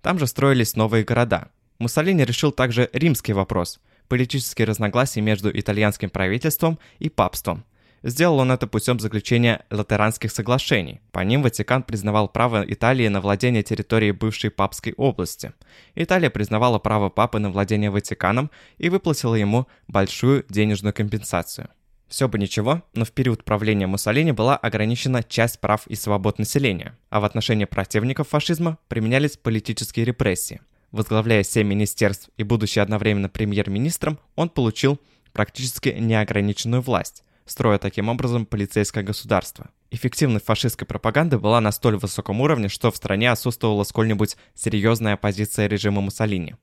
Там 0.00 0.18
же 0.18 0.26
строились 0.26 0.76
новые 0.76 1.04
города. 1.04 1.48
Муссолини 1.78 2.24
решил 2.24 2.52
также 2.52 2.88
римский 2.92 3.32
вопрос– 3.32 3.80
политические 4.08 4.66
разногласия 4.66 5.20
между 5.20 5.50
итальянским 5.50 6.10
правительством 6.10 6.78
и 6.98 7.08
папством, 7.08 7.64
Сделал 8.02 8.38
он 8.38 8.50
это 8.50 8.66
путем 8.66 8.98
заключения 8.98 9.64
латеранских 9.70 10.32
соглашений. 10.32 11.00
По 11.12 11.20
ним 11.20 11.42
Ватикан 11.42 11.82
признавал 11.82 12.28
право 12.28 12.64
Италии 12.66 13.08
на 13.08 13.20
владение 13.20 13.62
территорией 13.62 14.12
бывшей 14.12 14.50
папской 14.50 14.94
области. 14.96 15.52
Италия 15.94 16.30
признавала 16.30 16.78
право 16.78 17.10
папы 17.10 17.38
на 17.38 17.50
владение 17.50 17.90
Ватиканом 17.90 18.50
и 18.78 18.88
выплатила 18.88 19.34
ему 19.34 19.66
большую 19.86 20.46
денежную 20.48 20.94
компенсацию. 20.94 21.68
Все 22.08 22.26
бы 22.26 22.38
ничего, 22.38 22.82
но 22.94 23.04
в 23.04 23.12
период 23.12 23.44
правления 23.44 23.86
Муссолини 23.86 24.32
была 24.32 24.56
ограничена 24.56 25.22
часть 25.22 25.60
прав 25.60 25.86
и 25.86 25.94
свобод 25.94 26.38
населения, 26.38 26.96
а 27.10 27.20
в 27.20 27.24
отношении 27.24 27.66
противников 27.66 28.28
фашизма 28.28 28.78
применялись 28.88 29.36
политические 29.36 30.06
репрессии. 30.06 30.60
Возглавляя 30.90 31.44
семь 31.44 31.68
министерств 31.68 32.30
и 32.36 32.42
будучи 32.42 32.80
одновременно 32.80 33.28
премьер-министром, 33.28 34.18
он 34.34 34.48
получил 34.48 34.98
практически 35.32 35.90
неограниченную 35.90 36.82
власть 36.82 37.22
строя 37.50 37.78
таким 37.78 38.08
образом 38.08 38.46
полицейское 38.46 39.02
государство. 39.02 39.70
Эффективность 39.90 40.46
фашистской 40.46 40.86
пропаганды 40.86 41.38
была 41.38 41.60
на 41.60 41.72
столь 41.72 41.96
высоком 41.96 42.40
уровне, 42.40 42.68
что 42.68 42.90
в 42.90 42.96
стране 42.96 43.30
отсутствовала 43.30 43.82
сколь-нибудь 43.82 44.36
серьезная 44.54 45.14
оппозиция 45.14 45.66
режима 45.66 46.00
Муссолини. 46.00 46.54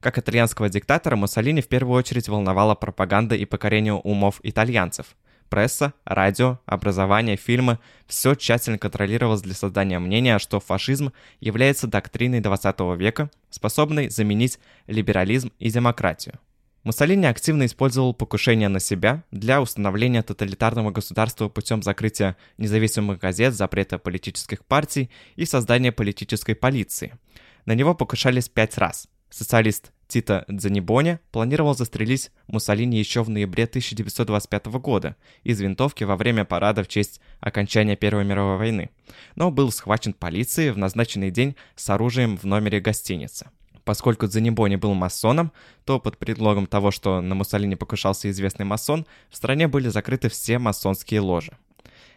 Как 0.00 0.18
итальянского 0.18 0.68
диктатора, 0.68 1.16
Муссолини 1.16 1.62
в 1.62 1.68
первую 1.68 1.98
очередь 1.98 2.28
волновала 2.28 2.76
пропаганда 2.76 3.34
и 3.34 3.44
покорение 3.44 3.94
умов 3.94 4.40
итальянцев. 4.42 5.16
Пресса, 5.48 5.94
радио, 6.04 6.58
образование, 6.66 7.36
фильмы– 7.36 7.78
все 8.06 8.34
тщательно 8.34 8.78
контролировалось 8.78 9.42
для 9.42 9.54
создания 9.54 9.98
мнения, 9.98 10.38
что 10.38 10.60
фашизм 10.60 11.12
является 11.40 11.86
доктриной 11.86 12.40
20 12.40 12.80
века, 12.96 13.30
способной 13.50 14.10
заменить 14.10 14.58
либерализм 14.86 15.52
и 15.58 15.70
демократию. 15.70 16.38
Муссолини 16.86 17.26
активно 17.26 17.66
использовал 17.66 18.14
покушение 18.14 18.68
на 18.68 18.78
себя 18.78 19.24
для 19.32 19.60
установления 19.60 20.22
тоталитарного 20.22 20.92
государства 20.92 21.48
путем 21.48 21.82
закрытия 21.82 22.36
независимых 22.58 23.18
газет, 23.18 23.54
запрета 23.54 23.98
политических 23.98 24.64
партий 24.64 25.10
и 25.34 25.46
создания 25.46 25.90
политической 25.90 26.54
полиции. 26.54 27.18
На 27.64 27.74
него 27.74 27.92
покушались 27.96 28.48
пять 28.48 28.78
раз. 28.78 29.08
Социалист 29.30 29.90
Тита 30.06 30.44
Дзанибони 30.46 31.18
планировал 31.32 31.74
застрелить 31.74 32.30
Муссолини 32.46 33.00
еще 33.00 33.24
в 33.24 33.30
ноябре 33.30 33.64
1925 33.64 34.66
года 34.66 35.16
из 35.42 35.60
винтовки 35.60 36.04
во 36.04 36.16
время 36.16 36.44
парада 36.44 36.84
в 36.84 36.88
честь 36.88 37.20
окончания 37.40 37.96
Первой 37.96 38.24
мировой 38.24 38.58
войны, 38.58 38.90
но 39.34 39.50
был 39.50 39.72
схвачен 39.72 40.12
полицией 40.12 40.70
в 40.70 40.78
назначенный 40.78 41.32
день 41.32 41.56
с 41.74 41.90
оружием 41.90 42.36
в 42.36 42.44
номере 42.44 42.78
гостиницы. 42.78 43.50
Поскольку 43.86 44.26
Дзанибони 44.26 44.74
был 44.74 44.94
масоном, 44.94 45.52
то 45.84 46.00
под 46.00 46.18
предлогом 46.18 46.66
того, 46.66 46.90
что 46.90 47.20
на 47.20 47.36
Муссолини 47.36 47.76
покушался 47.76 48.28
известный 48.28 48.66
масон, 48.66 49.06
в 49.30 49.36
стране 49.36 49.68
были 49.68 49.88
закрыты 49.88 50.28
все 50.28 50.58
масонские 50.58 51.20
ложи. 51.20 51.56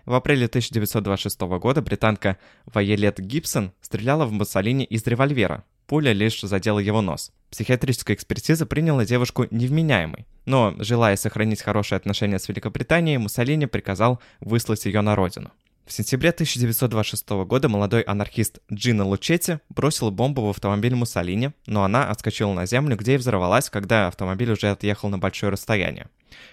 В 0.03 0.15
апреле 0.15 0.47
1926 0.47 1.39
года 1.41 1.83
британка 1.83 2.39
Вайолет 2.65 3.19
Гибсон 3.19 3.71
стреляла 3.81 4.25
в 4.25 4.31
Муссолини 4.31 4.83
из 4.83 5.05
револьвера. 5.05 5.63
Пуля 5.85 6.11
лишь 6.11 6.41
задела 6.41 6.79
его 6.79 7.01
нос. 7.01 7.31
Психиатрическая 7.51 8.15
экспертиза 8.15 8.65
приняла 8.65 9.05
девушку 9.05 9.45
невменяемой, 9.51 10.25
но, 10.45 10.73
желая 10.79 11.17
сохранить 11.17 11.61
хорошие 11.61 11.97
отношения 11.97 12.39
с 12.39 12.49
Великобританией, 12.49 13.19
Муссолини 13.19 13.67
приказал 13.67 14.19
выслать 14.39 14.85
ее 14.85 15.01
на 15.01 15.15
родину. 15.15 15.51
В 15.89 15.91
сентябре 15.91 16.29
1926 16.29 17.29
года 17.47 17.67
молодой 17.67 18.01
анархист 18.03 18.59
Джино 18.71 19.05
Лучетти 19.07 19.57
бросил 19.69 20.11
бомбу 20.11 20.45
в 20.45 20.49
автомобиль 20.51 20.93
Муссолини, 20.93 21.49
но 21.65 21.83
она 21.83 22.07
отскочила 22.11 22.53
на 22.53 22.67
землю, 22.67 22.95
где 22.95 23.15
и 23.15 23.17
взорвалась, 23.17 23.71
когда 23.71 24.05
автомобиль 24.05 24.51
уже 24.51 24.69
отъехал 24.69 25.09
на 25.09 25.17
большое 25.17 25.51
расстояние. 25.51 26.07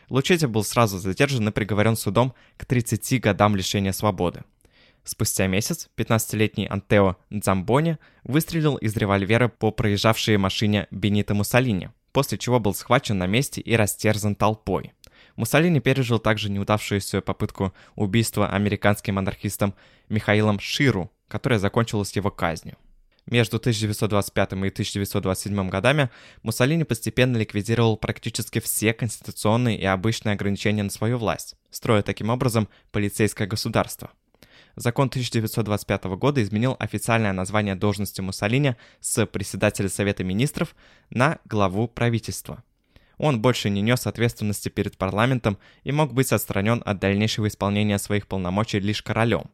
Лучетти 0.08 0.46
был 0.46 0.64
сразу 0.64 0.96
задержан 0.96 1.46
и 1.46 1.52
приговорен 1.52 1.96
судом 1.96 2.32
к 2.56 2.64
30 2.64 3.20
годам 3.20 3.56
лишения 3.56 3.92
свободы. 3.92 4.42
Спустя 5.04 5.46
месяц 5.48 5.90
15-летний 5.98 6.66
Антео 6.66 7.16
Дзамбони 7.28 7.98
выстрелил 8.24 8.76
из 8.76 8.96
револьвера 8.96 9.48
по 9.48 9.70
проезжавшей 9.70 10.38
машине 10.38 10.88
Бенита 10.90 11.34
Муссолини, 11.34 11.90
после 12.12 12.38
чего 12.38 12.58
был 12.58 12.72
схвачен 12.72 13.18
на 13.18 13.26
месте 13.26 13.60
и 13.60 13.76
растерзан 13.76 14.34
толпой. 14.34 14.94
Муссолини 15.36 15.80
пережил 15.80 16.18
также 16.18 16.50
неудавшуюся 16.50 17.20
попытку 17.20 17.74
убийства 17.94 18.48
американским 18.48 19.18
анархистом 19.18 19.74
Михаилом 20.08 20.58
Ширу, 20.58 21.10
которая 21.28 21.58
закончилась 21.58 22.16
его 22.16 22.30
казнью. 22.30 22.76
Между 23.26 23.56
1925 23.56 24.52
и 24.52 24.54
1927 24.54 25.68
годами 25.68 26.10
Муссолини 26.42 26.84
постепенно 26.84 27.36
ликвидировал 27.36 27.96
практически 27.96 28.60
все 28.60 28.94
конституционные 28.94 29.78
и 29.78 29.84
обычные 29.84 30.34
ограничения 30.34 30.84
на 30.84 30.90
свою 30.90 31.18
власть, 31.18 31.56
строя 31.70 32.02
таким 32.02 32.30
образом 32.30 32.68
полицейское 32.92 33.48
государство. 33.48 34.12
Закон 34.76 35.08
1925 35.08 36.04
года 36.16 36.42
изменил 36.42 36.76
официальное 36.78 37.32
название 37.32 37.74
должности 37.74 38.20
Муссолини 38.20 38.76
с 39.00 39.26
председателя 39.26 39.88
Совета 39.88 40.22
министров 40.22 40.76
на 41.10 41.38
главу 41.44 41.88
правительства– 41.88 42.62
он 43.18 43.40
больше 43.40 43.70
не 43.70 43.80
нес 43.80 44.06
ответственности 44.06 44.68
перед 44.68 44.96
парламентом 44.96 45.58
и 45.85 45.92
мог 45.92 46.12
быть 46.12 46.32
отстранен 46.32 46.82
от 46.85 46.99
дальнейшего 46.99 47.49
исполнения 47.49 47.99
своих 47.99 48.26
полномочий 48.26 48.80
лишь 48.80 49.02
королем. 49.02 49.50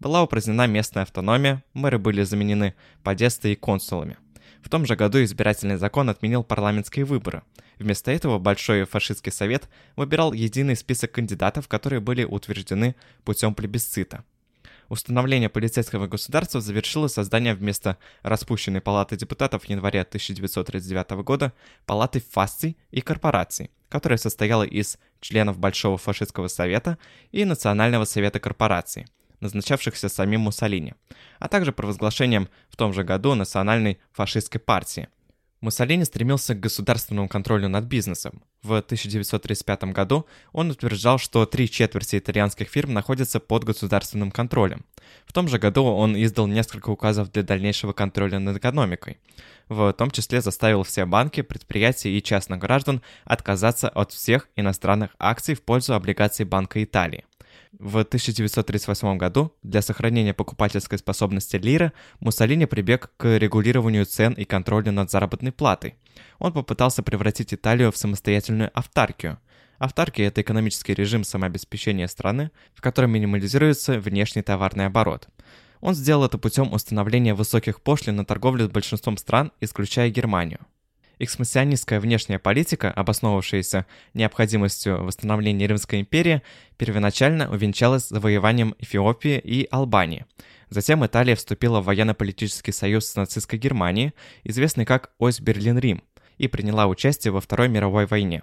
Была 0.00 0.22
упразднена 0.22 0.66
местная 0.66 1.02
автономия, 1.02 1.62
мэры 1.72 1.98
были 1.98 2.22
заменены 2.22 2.74
подестой 3.02 3.52
и 3.52 3.56
консулами. 3.56 4.16
В 4.62 4.70
том 4.70 4.86
же 4.86 4.96
году 4.96 5.22
избирательный 5.22 5.76
закон 5.76 6.08
отменил 6.08 6.42
парламентские 6.42 7.04
выборы. 7.04 7.42
Вместо 7.78 8.10
этого 8.10 8.38
Большой 8.38 8.84
фашистский 8.84 9.32
совет 9.32 9.68
выбирал 9.94 10.32
единый 10.32 10.76
список 10.76 11.12
кандидатов, 11.12 11.68
которые 11.68 12.00
были 12.00 12.24
утверждены 12.24 12.96
путем 13.24 13.54
плебисцита. 13.54 14.24
Установление 14.88 15.48
полицейского 15.48 16.06
государства 16.06 16.60
завершило 16.60 17.08
создание 17.08 17.54
вместо 17.54 17.96
распущенной 18.22 18.80
палаты 18.80 19.16
депутатов 19.16 19.64
в 19.64 19.68
январе 19.68 20.02
1939 20.02 21.10
года 21.24 21.52
палаты 21.86 22.20
фасций 22.20 22.76
и 22.90 23.00
корпораций, 23.00 23.70
которая 23.88 24.18
состояла 24.18 24.64
из 24.64 24.98
членов 25.20 25.58
Большого 25.58 25.96
фашистского 25.96 26.48
совета 26.48 26.98
и 27.32 27.44
Национального 27.44 28.04
совета 28.04 28.40
корпораций, 28.40 29.06
назначавшихся 29.40 30.08
самим 30.08 30.42
Муссолини, 30.42 30.94
а 31.38 31.48
также 31.48 31.72
провозглашением 31.72 32.48
в 32.68 32.76
том 32.76 32.92
же 32.92 33.04
году 33.04 33.34
Национальной 33.34 33.98
фашистской 34.12 34.60
партии. 34.60 35.08
Муссолини 35.64 36.04
стремился 36.04 36.54
к 36.54 36.60
государственному 36.60 37.26
контролю 37.26 37.70
над 37.70 37.86
бизнесом. 37.86 38.42
В 38.62 38.76
1935 38.76 39.84
году 39.94 40.26
он 40.52 40.70
утверждал, 40.70 41.16
что 41.16 41.46
три 41.46 41.70
четверти 41.70 42.18
итальянских 42.18 42.68
фирм 42.68 42.92
находятся 42.92 43.40
под 43.40 43.64
государственным 43.64 44.30
контролем. 44.30 44.84
В 45.24 45.32
том 45.32 45.48
же 45.48 45.58
году 45.58 45.84
он 45.84 46.22
издал 46.22 46.48
несколько 46.48 46.90
указов 46.90 47.32
для 47.32 47.42
дальнейшего 47.42 47.94
контроля 47.94 48.40
над 48.40 48.58
экономикой. 48.58 49.16
В 49.70 49.90
том 49.94 50.10
числе 50.10 50.42
заставил 50.42 50.82
все 50.82 51.06
банки, 51.06 51.40
предприятия 51.40 52.10
и 52.10 52.22
частных 52.22 52.58
граждан 52.58 53.00
отказаться 53.24 53.88
от 53.88 54.12
всех 54.12 54.50
иностранных 54.56 55.16
акций 55.18 55.54
в 55.54 55.62
пользу 55.62 55.94
облигаций 55.94 56.44
Банка 56.44 56.84
Италии. 56.84 57.24
В 57.78 57.98
1938 57.98 59.16
году 59.16 59.52
для 59.62 59.82
сохранения 59.82 60.32
покупательской 60.32 60.96
способности 60.98 61.56
лиры 61.56 61.92
Муссолини 62.20 62.66
прибег 62.66 63.10
к 63.16 63.36
регулированию 63.36 64.06
цен 64.06 64.32
и 64.34 64.44
контролю 64.44 64.92
над 64.92 65.10
заработной 65.10 65.50
платой. 65.50 65.96
Он 66.38 66.52
попытался 66.52 67.02
превратить 67.02 67.52
Италию 67.52 67.90
в 67.90 67.96
самостоятельную 67.96 68.70
автаркию. 68.74 69.38
Автаркия– 69.78 70.28
это 70.28 70.42
экономический 70.42 70.94
режим 70.94 71.24
самообеспечения 71.24 72.06
страны, 72.06 72.52
в 72.74 72.80
котором 72.80 73.10
минимализируется 73.10 73.98
внешний 73.98 74.42
товарный 74.42 74.86
оборот. 74.86 75.28
Он 75.80 75.94
сделал 75.94 76.24
это 76.24 76.38
путем 76.38 76.72
установления 76.72 77.34
высоких 77.34 77.82
пошлин 77.82 78.16
на 78.16 78.24
торговлю 78.24 78.66
с 78.66 78.70
большинством 78.70 79.16
стран, 79.16 79.50
исключая 79.60 80.10
Германию. 80.10 80.60
Экспансионистская 81.18 82.00
внешняя 82.00 82.38
политика, 82.38 82.90
обосновавшаяся 82.90 83.86
необходимостью 84.14 85.04
восстановления 85.04 85.66
Римской 85.66 86.00
империи, 86.00 86.42
первоначально 86.76 87.50
увенчалась 87.50 88.08
завоеванием 88.08 88.74
Эфиопии 88.78 89.38
и 89.38 89.68
Албании. 89.70 90.26
Затем 90.70 91.04
Италия 91.06 91.36
вступила 91.36 91.80
в 91.80 91.84
военно-политический 91.84 92.72
союз 92.72 93.06
с 93.06 93.16
нацистской 93.16 93.58
Германией, 93.58 94.12
известный 94.42 94.84
как 94.84 95.12
Ось 95.18 95.40
Берлин-Рим, 95.40 96.02
и 96.38 96.48
приняла 96.48 96.86
участие 96.86 97.32
во 97.32 97.40
Второй 97.40 97.68
мировой 97.68 98.06
войне. 98.06 98.42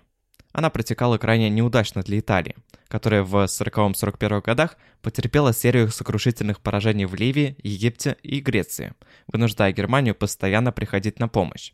Она 0.53 0.69
протекала 0.69 1.17
крайне 1.17 1.49
неудачно 1.49 2.01
для 2.01 2.19
Италии, 2.19 2.55
которая 2.87 3.23
в 3.23 3.35
40-41 3.45 4.41
годах 4.41 4.77
потерпела 5.01 5.53
серию 5.53 5.89
сокрушительных 5.89 6.59
поражений 6.59 7.05
в 7.05 7.15
Ливии, 7.15 7.55
Египте 7.63 8.17
и 8.21 8.39
Греции, 8.41 8.93
вынуждая 9.27 9.71
Германию 9.71 10.13
постоянно 10.13 10.71
приходить 10.71 11.19
на 11.19 11.27
помощь. 11.27 11.71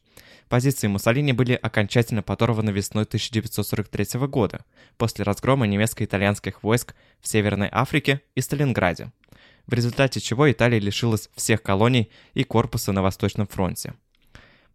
Позиции 0.47 0.87
Муссолини 0.87 1.33
были 1.33 1.53
окончательно 1.53 2.21
подорваны 2.21 2.69
весной 2.69 3.03
1943 3.03 4.27
года, 4.27 4.63
после 4.97 5.25
разгрома 5.25 5.67
немецко-итальянских 5.67 6.63
войск 6.63 6.95
в 7.19 7.27
Северной 7.27 7.69
Африке 7.71 8.21
и 8.35 8.41
Сталинграде, 8.41 9.11
в 9.65 9.73
результате 9.73 10.19
чего 10.21 10.49
Италия 10.49 10.79
лишилась 10.79 11.29
всех 11.35 11.61
колоний 11.61 12.09
и 12.33 12.43
корпуса 12.43 12.93
на 12.93 13.01
Восточном 13.01 13.47
фронте. 13.47 13.93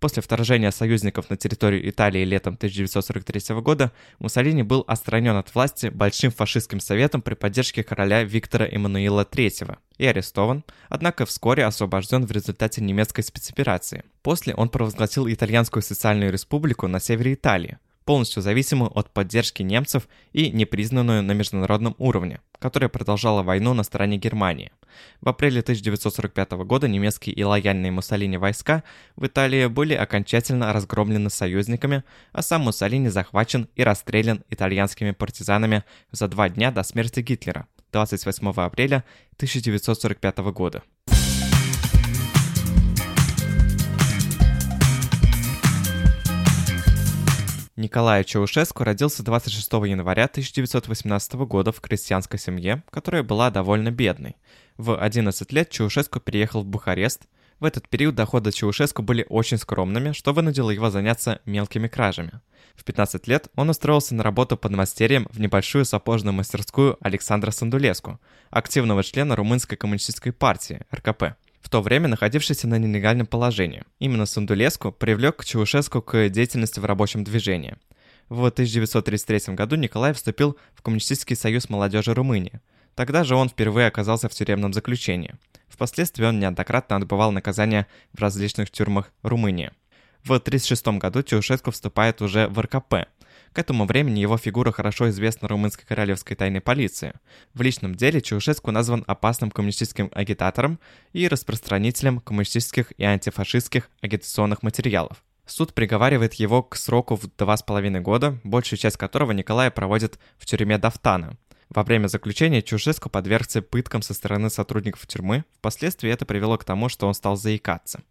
После 0.03 0.21
вторжения 0.21 0.73
союзников 0.73 1.31
на 1.31 1.37
территорию 1.37 1.89
Италии 1.89 2.25
летом 2.25 2.55
1943 2.55 3.55
года 3.61 3.93
Муссолини 4.19 4.65
был 4.65 4.83
отстранен 4.89 5.37
от 5.37 5.55
власти 5.55 5.93
Большим 5.95 6.33
фашистским 6.33 6.81
советом 6.81 7.23
при 7.23 7.35
поддержке 7.35 7.85
короля 7.85 8.25
Виктора 8.25 8.67
Эммануила 8.67 9.23
III 9.23 9.79
и 9.99 10.07
арестован, 10.07 10.65
однако 10.89 11.25
вскоре 11.25 11.65
освобожден 11.65 12.27
в 12.27 12.33
результате 12.33 12.81
немецкой 12.81 13.23
спецоперации. 13.23 14.03
После 14.23 14.55
он 14.57 14.71
провозгласил 14.71 15.29
Итальянскую 15.29 15.85
социальную 15.85 16.33
республику 16.33 16.89
на 16.89 16.99
севере 16.99 17.35
Италии, 17.35 17.79
полностью 18.05 18.43
зависимую 18.43 18.91
от 18.99 19.11
поддержки 19.11 19.63
немцев 19.63 20.09
и 20.33 20.51
непризнанную 20.51 21.23
на 21.23 21.31
международном 21.31 21.95
уровне, 21.99 22.41
которая 22.63 22.89
продолжала 22.89 23.43
войну 23.43 23.75
на 23.75 23.83
стороне 23.83 24.17
Германии. 24.17 24.71
В 25.21 25.29
апреле 25.29 25.61
1945 25.61 26.53
года 26.65 26.87
немецкие 26.87 27.35
и 27.35 27.43
лояльные 27.43 27.91
Муссолини 27.91 28.37
войска 28.37 28.85
в 29.17 29.27
Италии 29.27 29.67
были 29.67 29.95
окончательно 29.95 30.73
разгромлены 30.73 31.29
союзниками, 31.29 32.05
а 32.33 32.41
сам 32.41 32.63
Муссолини 32.63 33.09
захвачен 33.09 33.69
и 33.75 33.83
расстрелян 33.83 34.45
итальянскими 34.49 35.11
партизанами 35.11 35.83
за 36.13 36.29
два 36.29 36.49
дня 36.49 36.71
до 36.71 36.85
смерти 36.85 37.21
Гитлера, 37.21 37.67
28 37.91 38.49
апреля 38.51 39.05
1945 39.37 40.39
года. 40.53 40.83
Николай 47.83 48.23
Чаушеску 48.23 48.85
родился 48.85 49.25
26 49.25 49.73
января 49.73 50.27
1918 50.27 51.33
года 51.33 51.73
в 51.73 51.81
крестьянской 51.81 52.39
семье, 52.39 52.85
которая 52.91 53.25
была 53.25 53.51
довольно 53.51 53.91
бедной. 53.91 54.37
В 54.77 54.97
11 54.97 55.51
лет 55.51 55.69
Чаушеску 55.69 56.21
переехал 56.21 56.63
в 56.63 56.67
Бухарест. 56.67 57.23
В 57.59 57.65
этот 57.65 57.89
период 57.89 58.15
доходы 58.15 58.53
Чаушеску 58.53 59.03
были 59.03 59.27
очень 59.29 59.59
скромными, 59.59 60.13
что 60.13 60.33
вынудило 60.33 60.71
его 60.71 60.91
заняться 60.91 61.41
мелкими 61.45 61.89
кражами. 61.89 62.41
В 62.77 62.85
15 62.85 63.27
лет 63.27 63.49
он 63.57 63.69
устроился 63.69 64.15
на 64.15 64.23
работу 64.23 64.57
под 64.57 64.71
мастерием 64.71 65.27
в 65.33 65.41
небольшую 65.41 65.85
сапожную 65.85 66.35
мастерскую 66.35 66.97
Александра 67.01 67.51
Сандулеску, 67.51 68.21
активного 68.51 69.03
члена 69.03 69.35
Румынской 69.35 69.77
коммунистической 69.77 70.33
партии, 70.33 70.83
РКП 70.95 71.35
то 71.73 71.81
время 71.81 72.07
находившийся 72.07 72.69
на 72.69 72.79
нелегальном 72.79 73.27
положении. 73.27 73.83
Именно 73.99 74.27
Сандулеску 74.27 74.93
привлек 74.93 75.43
Чаушеску 75.43 76.03
к 76.03 76.29
деятельности 76.29 76.79
в 76.79 76.85
рабочем 76.85 77.25
движении. 77.25 77.77
В 78.29 78.45
1933 78.45 79.55
году 79.55 79.77
Николай 79.77 80.13
вступил 80.13 80.59
в 80.75 80.83
Коммунистический 80.83 81.35
союз 81.35 81.71
молодежи 81.71 82.13
Румынии. 82.13 82.61
Тогда 82.95 83.25
же 83.25 83.37
он 83.37 83.49
впервые 83.49 83.87
оказался 83.87 84.29
в 84.29 84.35
тюремном 84.35 84.75
заключении. 84.75 85.35
Впоследствии 85.67 86.27
он 86.27 86.39
неоднократно 86.41 86.97
отбывал 86.97 87.33
наказания 87.33 87.87
в 88.13 88.21
различных 88.21 88.71
тюрьмах 88.71 89.11
Румынии. 89.23 89.71
В 90.25 90.33
1936 90.35 90.99
году 90.99 91.23
Чаушеску 91.23 91.71
вступает 91.71 92.21
уже 92.21 92.49
в 92.49 92.61
РКП, 92.61 93.07
к 93.53 93.59
этому 93.59 93.85
времени 93.85 94.21
его 94.21 94.39
фигура 94.39 94.73
хорошо 94.73 95.11
известна 95.11 95.49
румынской 95.49 95.85
королевской 95.87 96.37
тайной 96.37 96.61
полиции. 96.61 97.13
В 97.55 97.63
личном 97.63 97.95
деле 97.95 98.21
Чаушеску 98.21 98.71
назван 98.71 99.05
опасным 99.07 99.51
коммунистическим 99.51 100.11
агитатором 100.13 100.79
и 101.13 101.29
распространителем 101.29 102.21
коммунистических 102.21 102.93
и 102.97 103.05
антифашистских 103.05 103.91
агитационных 104.01 104.63
материалов. 104.63 105.23
Суд 105.45 105.75
приговаривает 105.75 106.35
его 106.35 106.63
к 106.63 106.77
сроку 106.77 107.17
в 107.17 107.27
два 107.37 107.57
с 107.57 107.63
половиной 107.63 108.01
года, 108.01 108.39
большую 108.45 108.79
часть 108.79 108.97
которого 108.97 109.33
Николай 109.33 109.71
проводит 109.71 110.19
в 110.39 110.47
тюрьме 110.47 110.79
Дафтана. 110.79 111.37
Во 111.75 111.85
время 111.85 112.07
заключения 112.07 112.61
Чушеску 112.61 113.09
подвергся 113.09 113.63
пыткам 113.63 114.03
со 114.03 114.13
стороны 114.13 114.51
сотрудников 114.51 115.07
тюрьмы, 115.07 115.45
впоследствии 115.57 116.11
это 116.11 116.27
привело 116.27 116.59
к 116.59 116.65
тому, 116.65 116.91
что 116.91 117.07
он 117.07 117.15
стал 117.15 117.37
заикаться. 117.37 118.03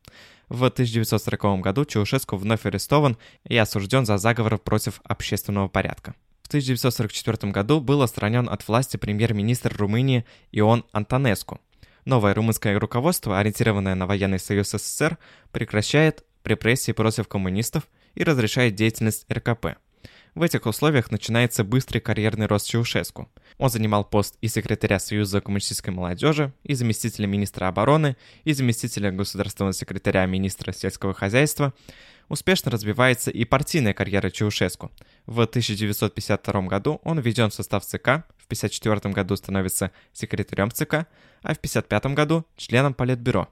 В 0.50 0.64
1940 0.64 1.62
году 1.62 1.86
Чаушеску 1.86 2.38
вновь 2.38 2.66
арестован 2.66 3.20
и 3.44 3.56
осужден 3.56 4.08
за 4.08 4.18
заговор 4.18 4.58
против 4.58 5.00
общественного 5.04 5.68
порядка. 5.68 6.16
В 6.42 6.48
1944 6.48 7.52
году 7.52 7.82
был 7.82 8.02
отстранен 8.02 8.50
от 8.50 8.68
власти 8.68 8.98
премьер-министр 8.98 9.76
Румынии 9.78 10.26
Ион 10.52 10.84
Антонеску. 10.92 11.62
Новое 12.04 12.34
румынское 12.34 12.80
руководство, 12.80 13.38
ориентированное 13.38 13.94
на 13.94 14.08
военный 14.08 14.40
союз 14.40 14.72
СССР, 14.72 15.20
прекращает 15.52 16.26
репрессии 16.44 16.94
против 16.94 17.28
коммунистов 17.28 17.88
и 18.16 18.24
разрешает 18.24 18.74
деятельность 18.74 19.32
РКП. 19.32 19.78
В 20.34 20.44
этих 20.44 20.66
условиях 20.66 21.12
начинается 21.12 21.66
быстрый 21.66 22.00
карьерный 22.00 22.46
рост 22.46 22.66
Чаушеску. 22.66 23.30
Он 23.58 23.70
занимал 23.70 24.06
пост 24.06 24.38
и 24.40 24.48
секретаря 24.48 24.98
Союза 24.98 25.42
коммунистической 25.42 25.94
молодежи, 25.94 26.54
и 26.64 26.74
заместителя 26.74 27.28
министра 27.28 27.68
обороны, 27.68 28.16
и 28.46 28.54
заместителя 28.54 29.12
государственного 29.12 29.74
секретаря 29.74 30.26
министра 30.26 30.72
сельского 30.72 31.14
хозяйства. 31.14 31.74
Успешно 32.30 32.72
развивается 32.72 33.30
и 33.30 33.44
партийная 33.44 33.94
карьера 33.94 34.30
Чаушеску. 34.30 34.90
В 35.26 35.42
1952 35.42 36.62
году 36.62 37.02
он 37.04 37.20
введен 37.20 37.50
в 37.50 37.54
состав 37.54 37.84
ЦК, 37.84 38.24
в 38.38 38.46
1954 38.46 39.14
году 39.14 39.36
становится 39.36 39.92
секретарем 40.14 40.72
ЦК, 40.72 40.94
а 41.42 41.54
в 41.54 41.58
1955 41.58 42.06
году 42.16 42.46
членом 42.56 42.94
Политбюро. 42.94 43.50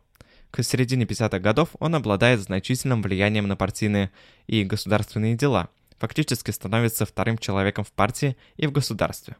К 0.49 0.63
середине 0.63 1.03
50-х 1.03 1.39
годов 1.39 1.69
он 1.79 1.93
обладает 1.93 2.39
значительным 2.39 3.01
влиянием 3.01 3.49
на 3.49 3.57
партийные 3.57 4.11
и 4.47 4.63
государственные 4.63 5.35
дела– 5.35 5.67
фактически 5.99 6.51
становится 6.51 7.05
вторым 7.05 7.37
человеком 7.37 7.83
в 7.83 7.91
партии 7.91 8.37
и 8.57 8.65
в 8.67 8.71
государстве. 8.71 9.35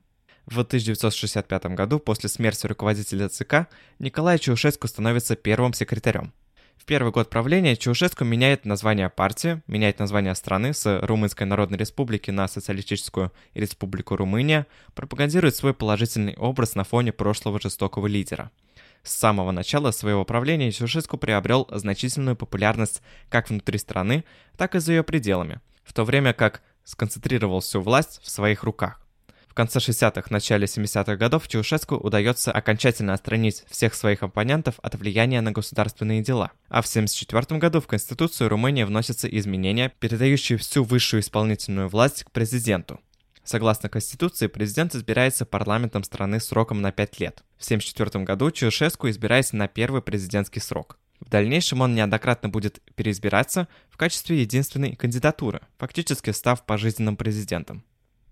В 0.46 0.60
1965 0.60 1.66
году, 1.76 2.00
после 2.00 2.28
смерти 2.28 2.66
руководителя 2.66 3.30
ЦК, 3.30 3.68
Николай 4.00 4.40
Чаушеску 4.40 4.88
становится 4.88 5.36
первым 5.36 5.74
секретарем. 5.74 6.34
В 6.76 6.86
первый 6.86 7.12
год 7.12 7.30
правления 7.30 7.76
Чаушеску 7.76 8.24
меняет 8.24 8.66
название 8.66 9.10
партии, 9.10 9.62
меняет 9.68 10.00
название 10.00 10.34
страны 10.34 10.74
с 10.74 11.02
Румынской 11.02 11.46
Народной 11.46 11.78
Республики 11.78 12.32
на 12.32 12.48
Социалистическую 12.48 13.32
Республику 13.54 14.16
Румыния, 14.16 14.66
пропагандирует 14.96 15.56
свой 15.56 15.74
положительный 15.74 16.36
образ 16.36 16.76
на 16.76 16.84
фоне 16.84 17.12
прошлого 17.12 17.60
жестокого 17.60 18.08
лидера. 18.08 18.50
С 19.04 19.14
самого 19.14 19.52
начала 19.52 19.92
своего 19.92 20.26
правления 20.26 20.72
Чаушеску 20.72 21.18
приобрел 21.18 21.68
значительную 21.70 22.36
популярность 22.36 23.02
как 23.30 23.50
внутри 23.50 23.78
страны, 23.78 24.24
так 24.58 24.74
и 24.74 24.80
за 24.80 24.94
ее 24.94 25.04
пределами, 25.04 25.60
в 25.84 25.94
то 25.94 26.04
время 26.04 26.34
как 26.34 26.62
сконцентрировал 26.84 27.60
всю 27.60 27.82
власть 27.82 28.20
в 28.24 28.30
своих 28.30 28.64
руках. 28.64 29.02
В 29.48 29.54
конце 29.56 29.80
60-х, 29.80 30.28
начале 30.30 30.66
70-х 30.66 31.16
годов 31.16 31.48
Чаушеску 31.48 31.96
удается 31.96 32.52
окончательно 32.52 33.14
отстранить 33.14 33.64
всех 33.70 33.96
своих 33.96 34.24
оппонентов 34.24 34.76
от 34.82 34.96
влияния 34.96 35.42
на 35.42 35.52
государственные 35.52 36.22
дела. 36.22 36.52
А 36.70 36.82
в 36.82 36.88
1974 36.88 37.60
году 37.60 37.82
в 37.82 37.88
Конституцию 37.88 38.50
Румынии 38.50 38.84
вносятся 38.84 39.28
изменения, 39.28 39.92
передающие 40.00 40.58
всю 40.58 40.84
высшую 40.84 41.22
исполнительную 41.22 41.90
власть 41.90 42.24
к 42.24 42.32
президенту. 42.32 43.00
Согласно 43.44 43.90
Конституции, 43.90 44.46
президент 44.46 44.94
избирается 44.94 45.44
парламентом 45.44 46.04
страны 46.04 46.40
сроком 46.40 46.82
на 46.82 46.92
5 46.92 47.20
лет. 47.20 47.44
В 47.58 47.66
1974 47.66 48.24
году 48.24 48.52
Чаушеску 48.52 49.10
избирается 49.10 49.56
на 49.56 49.68
первый 49.68 50.04
президентский 50.04 50.60
срок. 50.60 51.00
В 51.20 51.30
дальнейшем 51.30 51.82
он 51.82 51.96
неоднократно 51.96 52.50
будет 52.50 52.82
переизбираться 52.96 53.68
в 53.90 53.98
качестве 53.98 54.42
единственной 54.42 54.96
кандидатуры, 54.96 55.62
фактически 55.78 56.32
став 56.32 56.66
пожизненным 56.66 57.18
президентом. 57.18 57.84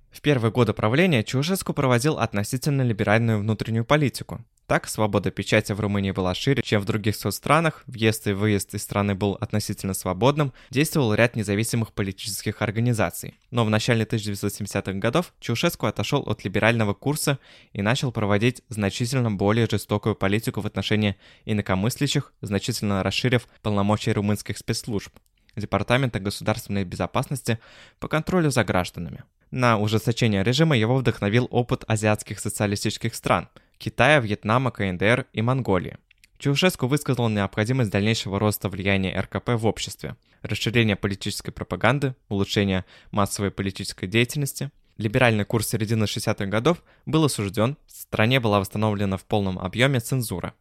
В 0.09 0.21
первые 0.21 0.51
годы 0.51 0.73
правления 0.73 1.23
Чаушеску 1.23 1.73
проводил 1.73 2.17
относительно 2.17 2.81
либеральную 2.81 3.39
внутреннюю 3.39 3.85
политику. 3.85 4.43
Так, 4.67 4.89
свобода 4.89 5.31
печати 5.31 5.71
в 5.71 5.79
Румынии 5.79 6.11
была 6.11 6.35
шире, 6.35 6.61
чем 6.61 6.81
в 6.81 6.85
других 6.85 7.15
соцстранах, 7.15 7.83
въезд 7.87 8.27
и 8.27 8.33
выезд 8.33 8.73
из 8.73 8.83
страны 8.83 9.15
был 9.15 9.37
относительно 9.39 9.93
свободным, 9.93 10.51
действовал 10.71 11.13
ряд 11.13 11.37
независимых 11.37 11.93
политических 11.93 12.61
организаций. 12.61 13.35
Но 13.49 13.63
в 13.63 13.69
начале 13.69 14.03
1970-х 14.03 14.91
годов 14.99 15.33
Чаушеску 15.39 15.85
отошел 15.85 16.21
от 16.23 16.43
либерального 16.43 16.93
курса 16.93 17.39
и 17.71 17.81
начал 17.81 18.11
проводить 18.11 18.61
значительно 18.67 19.31
более 19.31 19.69
жестокую 19.71 20.15
политику 20.15 20.59
в 20.59 20.65
отношении 20.65 21.15
инакомыслящих, 21.45 22.33
значительно 22.41 23.03
расширив 23.03 23.47
полномочия 23.61 24.11
румынских 24.11 24.57
спецслужб. 24.57 25.13
Департамента 25.55 26.19
государственной 26.19 26.83
безопасности 26.83 27.57
по 27.99 28.09
контролю 28.09 28.51
за 28.51 28.65
гражданами. 28.65 29.23
На 29.49 29.77
ужесточение 29.77 30.43
режима 30.43 30.75
его 30.75 30.97
вдохновил 30.97 31.47
опыт 31.51 31.85
азиатских 31.87 32.41
социалистических 32.41 33.15
стран– 33.15 33.47
Китая, 33.77 34.19
Вьетнама, 34.19 34.71
КНДР 34.71 35.27
и 35.33 35.41
Монголии. 35.41 35.97
Чаушеску 36.39 36.87
высказал 36.87 37.29
необходимость 37.29 37.91
дальнейшего 37.91 38.39
роста 38.39 38.69
влияния 38.69 39.19
РКП 39.19 39.49
в 39.55 39.65
обществе, 39.65 40.15
расширения 40.41 40.95
политической 40.95 41.51
пропаганды, 41.51 42.15
улучшения 42.29 42.85
массовой 43.11 43.51
политической 43.51 44.07
деятельности. 44.07 44.71
Либеральный 44.97 45.45
курс 45.45 45.69
середины 45.69 46.05
60-х 46.05 46.45
годов 46.45 46.83
был 47.05 47.25
осужден, 47.25 47.77
в 47.87 47.91
стране 47.91 48.39
была 48.39 48.59
восстановлена 48.59 49.17
в 49.17 49.25
полном 49.25 49.59
объеме 49.59 49.99
цензура. 49.99 50.53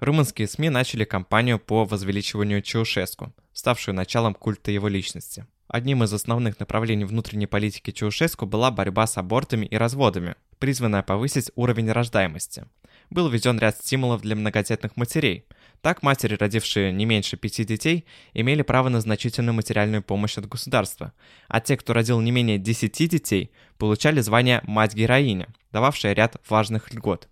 Румынские 0.00 0.48
СМИ 0.48 0.70
начали 0.70 1.04
кампанию 1.04 1.58
по 1.58 1.84
возвеличиванию 1.84 2.62
Чаушеску, 2.62 3.32
ставшую 3.52 3.94
началом 3.94 4.34
культа 4.34 4.70
его 4.70 4.88
личности. 4.88 5.46
Одним 5.68 6.02
из 6.02 6.10
основных 6.14 6.58
направлений 6.60 7.04
внутренней 7.04 7.46
политики 7.46 7.90
Чаушеску 7.90 8.46
была 8.46 8.70
борьба 8.70 9.06
с 9.06 9.18
абортами 9.18 9.66
и 9.66 9.76
разводами, 9.76 10.34
призванная 10.58 11.02
повысить 11.02 11.50
уровень 11.56 11.92
рождаемости. 11.92 12.64
Был 13.10 13.28
введен 13.28 13.58
ряд 13.58 13.76
стимулов 13.76 14.22
для 14.22 14.34
многодетных 14.34 14.96
матерей. 14.96 15.44
Так, 15.82 16.02
матери, 16.02 16.36
родившие 16.36 16.90
не 16.90 17.04
меньше 17.04 17.36
пяти 17.36 17.64
детей, 17.64 18.06
имели 18.32 18.62
право 18.62 18.88
на 18.88 19.02
значительную 19.02 19.54
материальную 19.54 20.02
помощь 20.02 20.38
от 20.38 20.48
государства, 20.48 21.12
а 21.48 21.60
те, 21.60 21.76
кто 21.76 21.92
родил 21.92 22.18
не 22.22 22.30
менее 22.30 22.58
десяти 22.58 23.06
детей, 23.06 23.52
получали 23.76 24.22
звание 24.22 24.62
«мать-героиня», 24.64 25.48
дававшее 25.70 26.14
ряд 26.14 26.40
важных 26.48 26.94
льгот. 26.94 27.28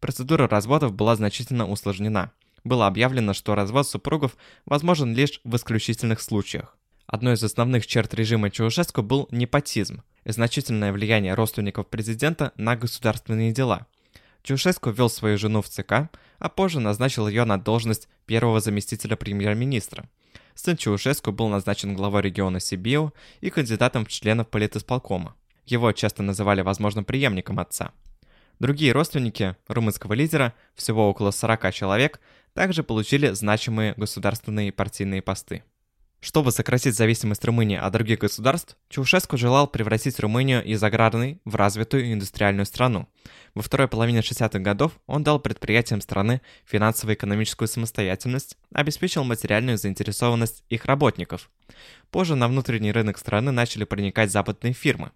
Процедура 0.00 0.46
разводов 0.46 0.92
была 0.92 1.16
значительно 1.16 1.66
усложнена. 1.66 2.30
Было 2.62 2.86
объявлено, 2.86 3.32
что 3.32 3.54
развод 3.54 3.88
супругов 3.88 4.36
возможен 4.66 5.14
лишь 5.14 5.40
в 5.44 5.56
исключительных 5.56 6.20
случаях. 6.20 6.76
Одной 7.14 7.34
из 7.34 7.44
основных 7.44 7.86
черт 7.86 8.12
режима 8.12 8.50
Чаушеску 8.50 9.00
был 9.00 9.28
непотизм– 9.30 10.02
значительное 10.24 10.92
влияние 10.92 11.34
родственников 11.34 11.86
президента 11.86 12.50
на 12.56 12.74
государственные 12.74 13.52
дела. 13.52 13.86
Чаушеску 14.42 14.90
ввел 14.90 15.08
свою 15.08 15.38
жену 15.38 15.62
в 15.62 15.68
ЦК, 15.68 16.10
а 16.40 16.48
позже 16.48 16.80
назначил 16.80 17.28
ее 17.28 17.44
на 17.44 17.56
должность 17.56 18.08
первого 18.26 18.58
заместителя 18.58 19.14
премьер-министра. 19.14 20.10
Сын 20.56 20.76
Чаушеску 20.76 21.30
был 21.30 21.46
назначен 21.46 21.94
главой 21.94 22.22
региона 22.22 22.58
Сибио 22.58 23.12
и 23.40 23.48
кандидатом 23.48 24.04
в 24.06 24.08
членов 24.08 24.48
политисполкома. 24.48 25.36
Его 25.66 25.92
часто 25.92 26.24
называли 26.24 26.62
возможным 26.62 27.04
преемником 27.04 27.60
отца. 27.60 27.92
Другие 28.58 28.90
родственники 28.90 29.54
румынского 29.68 30.14
лидера, 30.14 30.52
всего 30.74 31.08
около 31.08 31.30
40 31.30 31.72
человек, 31.72 32.20
также 32.54 32.82
получили 32.82 33.28
значимые 33.28 33.94
государственные 33.96 34.70
и 34.70 34.72
партийные 34.72 35.22
посты. 35.22 35.62
Чтобы 36.24 36.52
сократить 36.52 36.96
зависимость 36.96 37.44
Румынии 37.44 37.76
от 37.76 37.92
других 37.92 38.20
государств, 38.20 38.78
Чаушеску 38.88 39.36
желал 39.36 39.66
превратить 39.66 40.18
Румынию 40.18 40.64
из 40.64 40.82
аграрной 40.82 41.42
в 41.44 41.54
развитую 41.54 42.10
индустриальную 42.10 42.64
страну. 42.64 43.08
Во 43.54 43.62
второй 43.62 43.88
половине 43.88 44.20
60-х 44.20 44.58
годов 44.58 44.92
он 45.06 45.22
дал 45.22 45.38
предприятиям 45.38 46.00
страны 46.00 46.40
финансово-экономическую 46.66 47.68
самостоятельность, 47.68 48.56
обеспечил 48.72 49.24
материальную 49.24 49.78
заинтересованность 49.78 50.64
их 50.68 50.86
работников. 50.86 51.50
Позже 52.10 52.36
на 52.36 52.48
внутренний 52.48 52.92
рынок 52.92 53.18
страны 53.18 53.50
начали 53.50 53.84
проникать 53.84 54.30
западные 54.30 54.72
фирмы. 54.72 55.10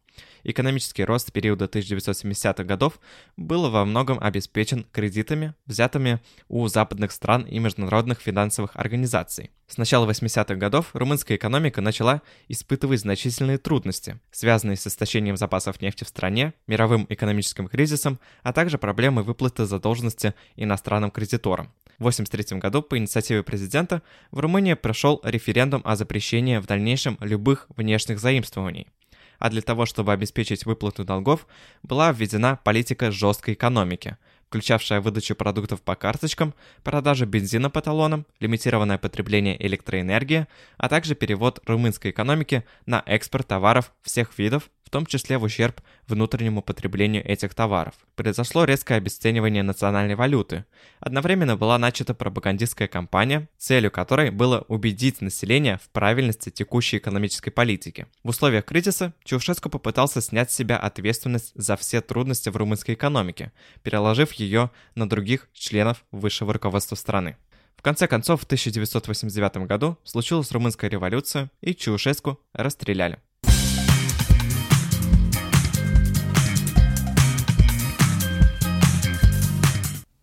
Экономический 0.44 1.04
рост 1.04 1.32
периода 1.32 1.66
1970-х 1.66 2.64
годов 2.64 2.98
был 3.36 3.70
во 3.70 3.84
многом 3.84 4.18
обеспечен 4.20 4.86
кредитами, 4.92 5.54
взятыми 5.66 6.20
у 6.48 6.66
западных 6.68 7.12
стран 7.12 7.42
и 7.42 7.58
международных 7.58 8.20
финансовых 8.20 8.72
организаций. 8.74 9.50
С 9.68 9.76
начала 9.76 10.10
80-х 10.10 10.54
годов 10.54 10.90
румынская 10.94 11.36
экономика 11.36 11.80
начала 11.80 12.22
испытывать 12.48 13.00
значительные 13.00 13.58
трудности, 13.58 14.18
связанные 14.30 14.76
с 14.76 14.86
истощением 14.86 15.36
запасов 15.36 15.80
нефти 15.82 16.04
в 16.04 16.08
стране, 16.08 16.54
мировым 16.66 17.06
экономическим 17.08 17.68
кризисом, 17.68 17.97
а 18.06 18.52
также 18.52 18.78
проблемой 18.78 19.24
выплаты 19.24 19.66
задолженности 19.66 20.34
иностранным 20.56 21.10
кредиторам. 21.10 21.72
В 21.98 22.06
1983 22.06 22.58
году 22.58 22.82
по 22.82 22.96
инициативе 22.96 23.42
президента 23.42 24.02
в 24.30 24.38
Румынии 24.38 24.74
прошел 24.74 25.20
референдум 25.24 25.82
о 25.84 25.96
запрещении 25.96 26.58
в 26.58 26.66
дальнейшем 26.66 27.18
любых 27.20 27.66
внешних 27.76 28.20
заимствований 28.20 28.86
а 29.38 29.50
для 29.50 29.62
того, 29.62 29.86
чтобы 29.86 30.12
обеспечить 30.12 30.66
выплату 30.66 31.04
долгов, 31.04 31.46
была 31.82 32.12
введена 32.12 32.58
политика 32.64 33.10
жесткой 33.10 33.54
экономики, 33.54 34.16
включавшая 34.48 35.00
выдачу 35.00 35.34
продуктов 35.34 35.82
по 35.82 35.94
карточкам, 35.94 36.54
продажу 36.82 37.26
бензина 37.26 37.70
по 37.70 37.80
талонам, 37.80 38.26
лимитированное 38.40 38.98
потребление 38.98 39.64
электроэнергии, 39.64 40.46
а 40.76 40.88
также 40.88 41.14
перевод 41.14 41.60
румынской 41.66 42.10
экономики 42.10 42.64
на 42.86 43.02
экспорт 43.06 43.46
товаров 43.46 43.92
всех 44.02 44.36
видов, 44.38 44.70
в 44.88 44.90
том 44.90 45.04
числе 45.04 45.36
в 45.36 45.42
ущерб 45.42 45.82
внутреннему 46.06 46.62
потреблению 46.62 47.22
этих 47.22 47.52
товаров. 47.52 47.92
Произошло 48.16 48.64
резкое 48.64 48.94
обесценивание 48.94 49.62
национальной 49.62 50.14
валюты. 50.14 50.64
Одновременно 50.98 51.58
была 51.58 51.76
начата 51.76 52.14
пропагандистская 52.14 52.88
кампания, 52.88 53.50
целью 53.58 53.90
которой 53.90 54.30
было 54.30 54.64
убедить 54.66 55.20
население 55.20 55.78
в 55.84 55.90
правильности 55.90 56.48
текущей 56.48 56.96
экономической 56.96 57.50
политики. 57.50 58.06
В 58.24 58.30
условиях 58.30 58.64
кризиса 58.64 59.12
Чаушеску 59.24 59.68
попытался 59.68 60.22
снять 60.22 60.50
с 60.50 60.54
себя 60.54 60.78
ответственность 60.78 61.52
за 61.54 61.76
все 61.76 62.00
трудности 62.00 62.48
в 62.48 62.56
румынской 62.56 62.94
экономике, 62.94 63.52
переложив 63.82 64.32
ее 64.32 64.70
на 64.94 65.06
других 65.06 65.50
членов 65.52 66.02
высшего 66.12 66.54
руководства 66.54 66.94
страны. 66.94 67.36
В 67.76 67.82
конце 67.82 68.08
концов, 68.08 68.40
в 68.40 68.44
1989 68.44 69.68
году 69.68 69.98
случилась 70.02 70.50
румынская 70.50 70.88
революция, 70.88 71.50
и 71.60 71.74
Чаушеску 71.74 72.40
расстреляли. 72.54 73.18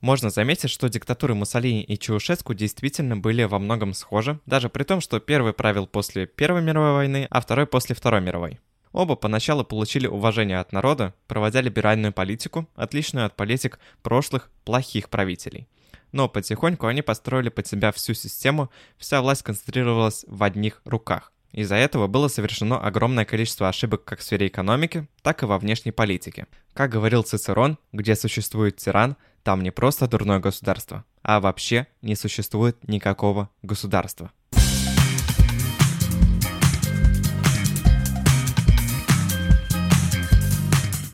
Можно 0.06 0.30
заметить, 0.30 0.70
что 0.70 0.88
диктатуры 0.88 1.34
Муссолини 1.34 1.82
и 1.82 1.98
Чаушеску 1.98 2.54
действительно 2.54 3.18
были 3.18 3.42
во 3.46 3.58
многом 3.58 3.96
схожи, 3.96 4.40
даже 4.46 4.70
при 4.70 4.84
том, 4.84 5.02
что 5.02 5.20
первый 5.20 5.52
правил 5.52 5.88
после 5.88 6.28
Первой 6.28 6.62
мировой 6.62 6.92
войны, 6.94 7.26
а 7.32 7.42
второй 7.42 7.66
после 7.66 7.96
Второй 7.96 8.22
мировой. 8.22 8.60
Оба 8.92 9.16
поначалу 9.16 9.64
получили 9.64 10.06
уважение 10.06 10.60
от 10.60 10.72
народа, 10.74 11.16
проводя 11.26 11.62
либеральную 11.62 12.14
политику, 12.14 12.70
отличную 12.76 13.26
от 13.26 13.36
политик 13.36 13.80
прошлых 14.04 14.52
плохих 14.64 15.10
правителей. 15.10 15.68
Но 16.12 16.30
потихоньку 16.30 16.86
они 16.86 17.02
построили 17.02 17.50
под 17.50 17.66
себя 17.66 17.92
всю 17.92 18.14
систему, 18.14 18.70
вся 19.00 19.24
власть 19.24 19.42
концентрировалась 19.42 20.24
в 20.28 20.44
одних 20.44 20.84
руках. 20.86 21.32
Из-за 21.52 21.78
этого 21.78 22.06
было 22.06 22.28
совершено 22.28 22.78
огромное 22.78 23.26
количество 23.26 23.70
ошибок 23.70 24.04
как 24.04 24.20
в 24.20 24.24
сфере 24.24 24.48
экономики, 24.48 25.08
так 25.24 25.42
и 25.42 25.48
во 25.48 25.58
внешней 25.58 25.94
политике. 25.94 26.46
Как 26.74 26.92
говорил 26.92 27.24
Цицерон, 27.24 27.80
где 27.92 28.16
существует 28.16 28.76
тиран, 28.76 29.16
там 29.46 29.62
не 29.62 29.70
просто 29.70 30.08
дурное 30.08 30.40
государство, 30.40 31.06
а 31.22 31.40
вообще 31.40 31.86
не 32.02 32.16
существует 32.16 32.88
никакого 32.88 33.52
государства. 33.62 34.32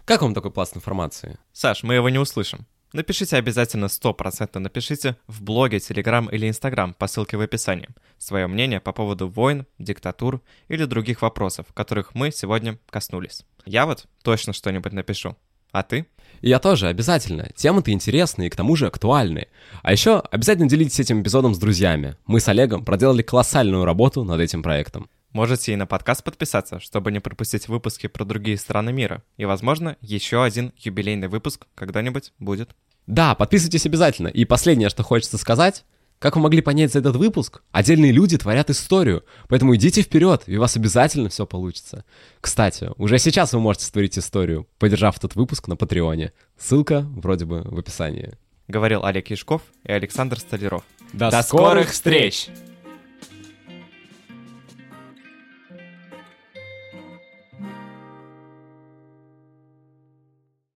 Как 0.06 0.22
вам 0.22 0.34
такой 0.34 0.52
пласт 0.52 0.78
информации? 0.78 1.40
Саш, 1.52 1.84
мы 1.84 1.96
его 1.96 2.08
не 2.08 2.20
услышим. 2.20 2.66
Напишите 2.94 3.36
обязательно 3.36 3.86
100% 3.86 4.60
напишите 4.60 5.18
в 5.28 5.42
блоге, 5.42 5.80
Телеграм 5.80 6.28
или 6.28 6.48
Инстаграм 6.48 6.94
по 6.94 7.08
ссылке 7.08 7.36
в 7.36 7.42
описании 7.42 7.90
свое 8.18 8.48
мнение 8.48 8.80
по 8.80 8.94
поводу 8.94 9.28
войн, 9.28 9.66
диктатур 9.78 10.42
или 10.70 10.86
других 10.86 11.22
вопросов, 11.22 11.66
которых 11.74 12.16
мы 12.16 12.32
сегодня 12.32 12.80
коснулись. 12.90 13.46
Я 13.66 13.86
вот 13.86 14.06
точно 14.24 14.54
что-нибудь 14.54 14.94
напишу. 14.94 15.36
А 15.72 15.84
ты? 15.84 16.06
И 16.42 16.50
я 16.50 16.60
тоже, 16.60 16.88
обязательно. 16.88 17.50
Темы-то 17.56 17.92
интересные 17.92 18.48
и 18.48 18.50
к 18.50 18.56
тому 18.56 18.76
же 18.76 18.88
актуальные. 18.88 19.48
А 19.84 19.92
еще 19.92 20.20
обязательно 20.20 20.68
делитесь 20.68 21.00
этим 21.00 21.22
эпизодом 21.22 21.54
с 21.54 21.60
друзьями. 21.60 22.16
Мы 22.26 22.40
с 22.40 22.48
Олегом 22.48 22.84
проделали 22.84 23.22
колоссальную 23.22 23.86
работу 23.86 24.24
над 24.24 24.40
этим 24.40 24.64
проектом. 24.64 25.10
Можете 25.34 25.74
и 25.74 25.78
на 25.78 25.86
подкаст 25.86 26.24
подписаться, 26.24 26.80
чтобы 26.80 27.12
не 27.12 27.20
пропустить 27.20 27.68
выпуски 27.68 28.08
про 28.08 28.26
другие 28.26 28.58
страны 28.58 28.92
мира. 28.92 29.24
И, 29.38 29.46
возможно, 29.46 29.96
еще 30.02 30.44
один 30.44 30.74
юбилейный 30.78 31.30
выпуск 31.30 31.68
когда-нибудь 31.76 32.34
будет. 32.40 32.72
Да, 33.08 33.36
подписывайтесь 33.36 33.86
обязательно. 33.86 34.28
И 34.28 34.44
последнее, 34.44 34.90
что 34.90 35.04
хочется 35.04 35.38
сказать. 35.38 35.86
Как 36.22 36.36
вы 36.36 36.44
могли 36.44 36.62
понять 36.62 36.94
за 36.94 37.00
этот 37.00 37.16
выпуск, 37.16 37.64
отдельные 37.72 38.12
люди 38.12 38.38
творят 38.38 38.70
историю, 38.70 39.24
поэтому 39.48 39.76
идите 39.76 40.04
вперед, 40.04 40.44
и 40.46 40.56
у 40.56 40.60
вас 40.60 40.78
обязательно 40.78 41.30
все 41.30 41.48
получится. 41.48 42.06
Кстати, 42.40 42.92
уже 42.98 43.18
сейчас 43.18 43.54
вы 43.54 43.60
можете 43.60 43.86
створить 43.86 44.20
историю, 44.20 44.68
поддержав 44.78 45.18
этот 45.18 45.34
выпуск 45.34 45.68
на 45.68 45.76
Патреоне. 45.76 46.32
Ссылка 46.60 47.08
вроде 47.16 47.46
бы 47.46 47.64
в 47.64 47.80
описании. 47.80 48.34
Говорил 48.68 49.04
Олег 49.04 49.32
Яшков 49.32 49.64
и 49.84 49.92
Александр 49.92 50.40
Столяров. 50.40 50.84
До, 51.12 51.32
До 51.32 51.42
скорых 51.42 51.90
встреч! 51.90 52.50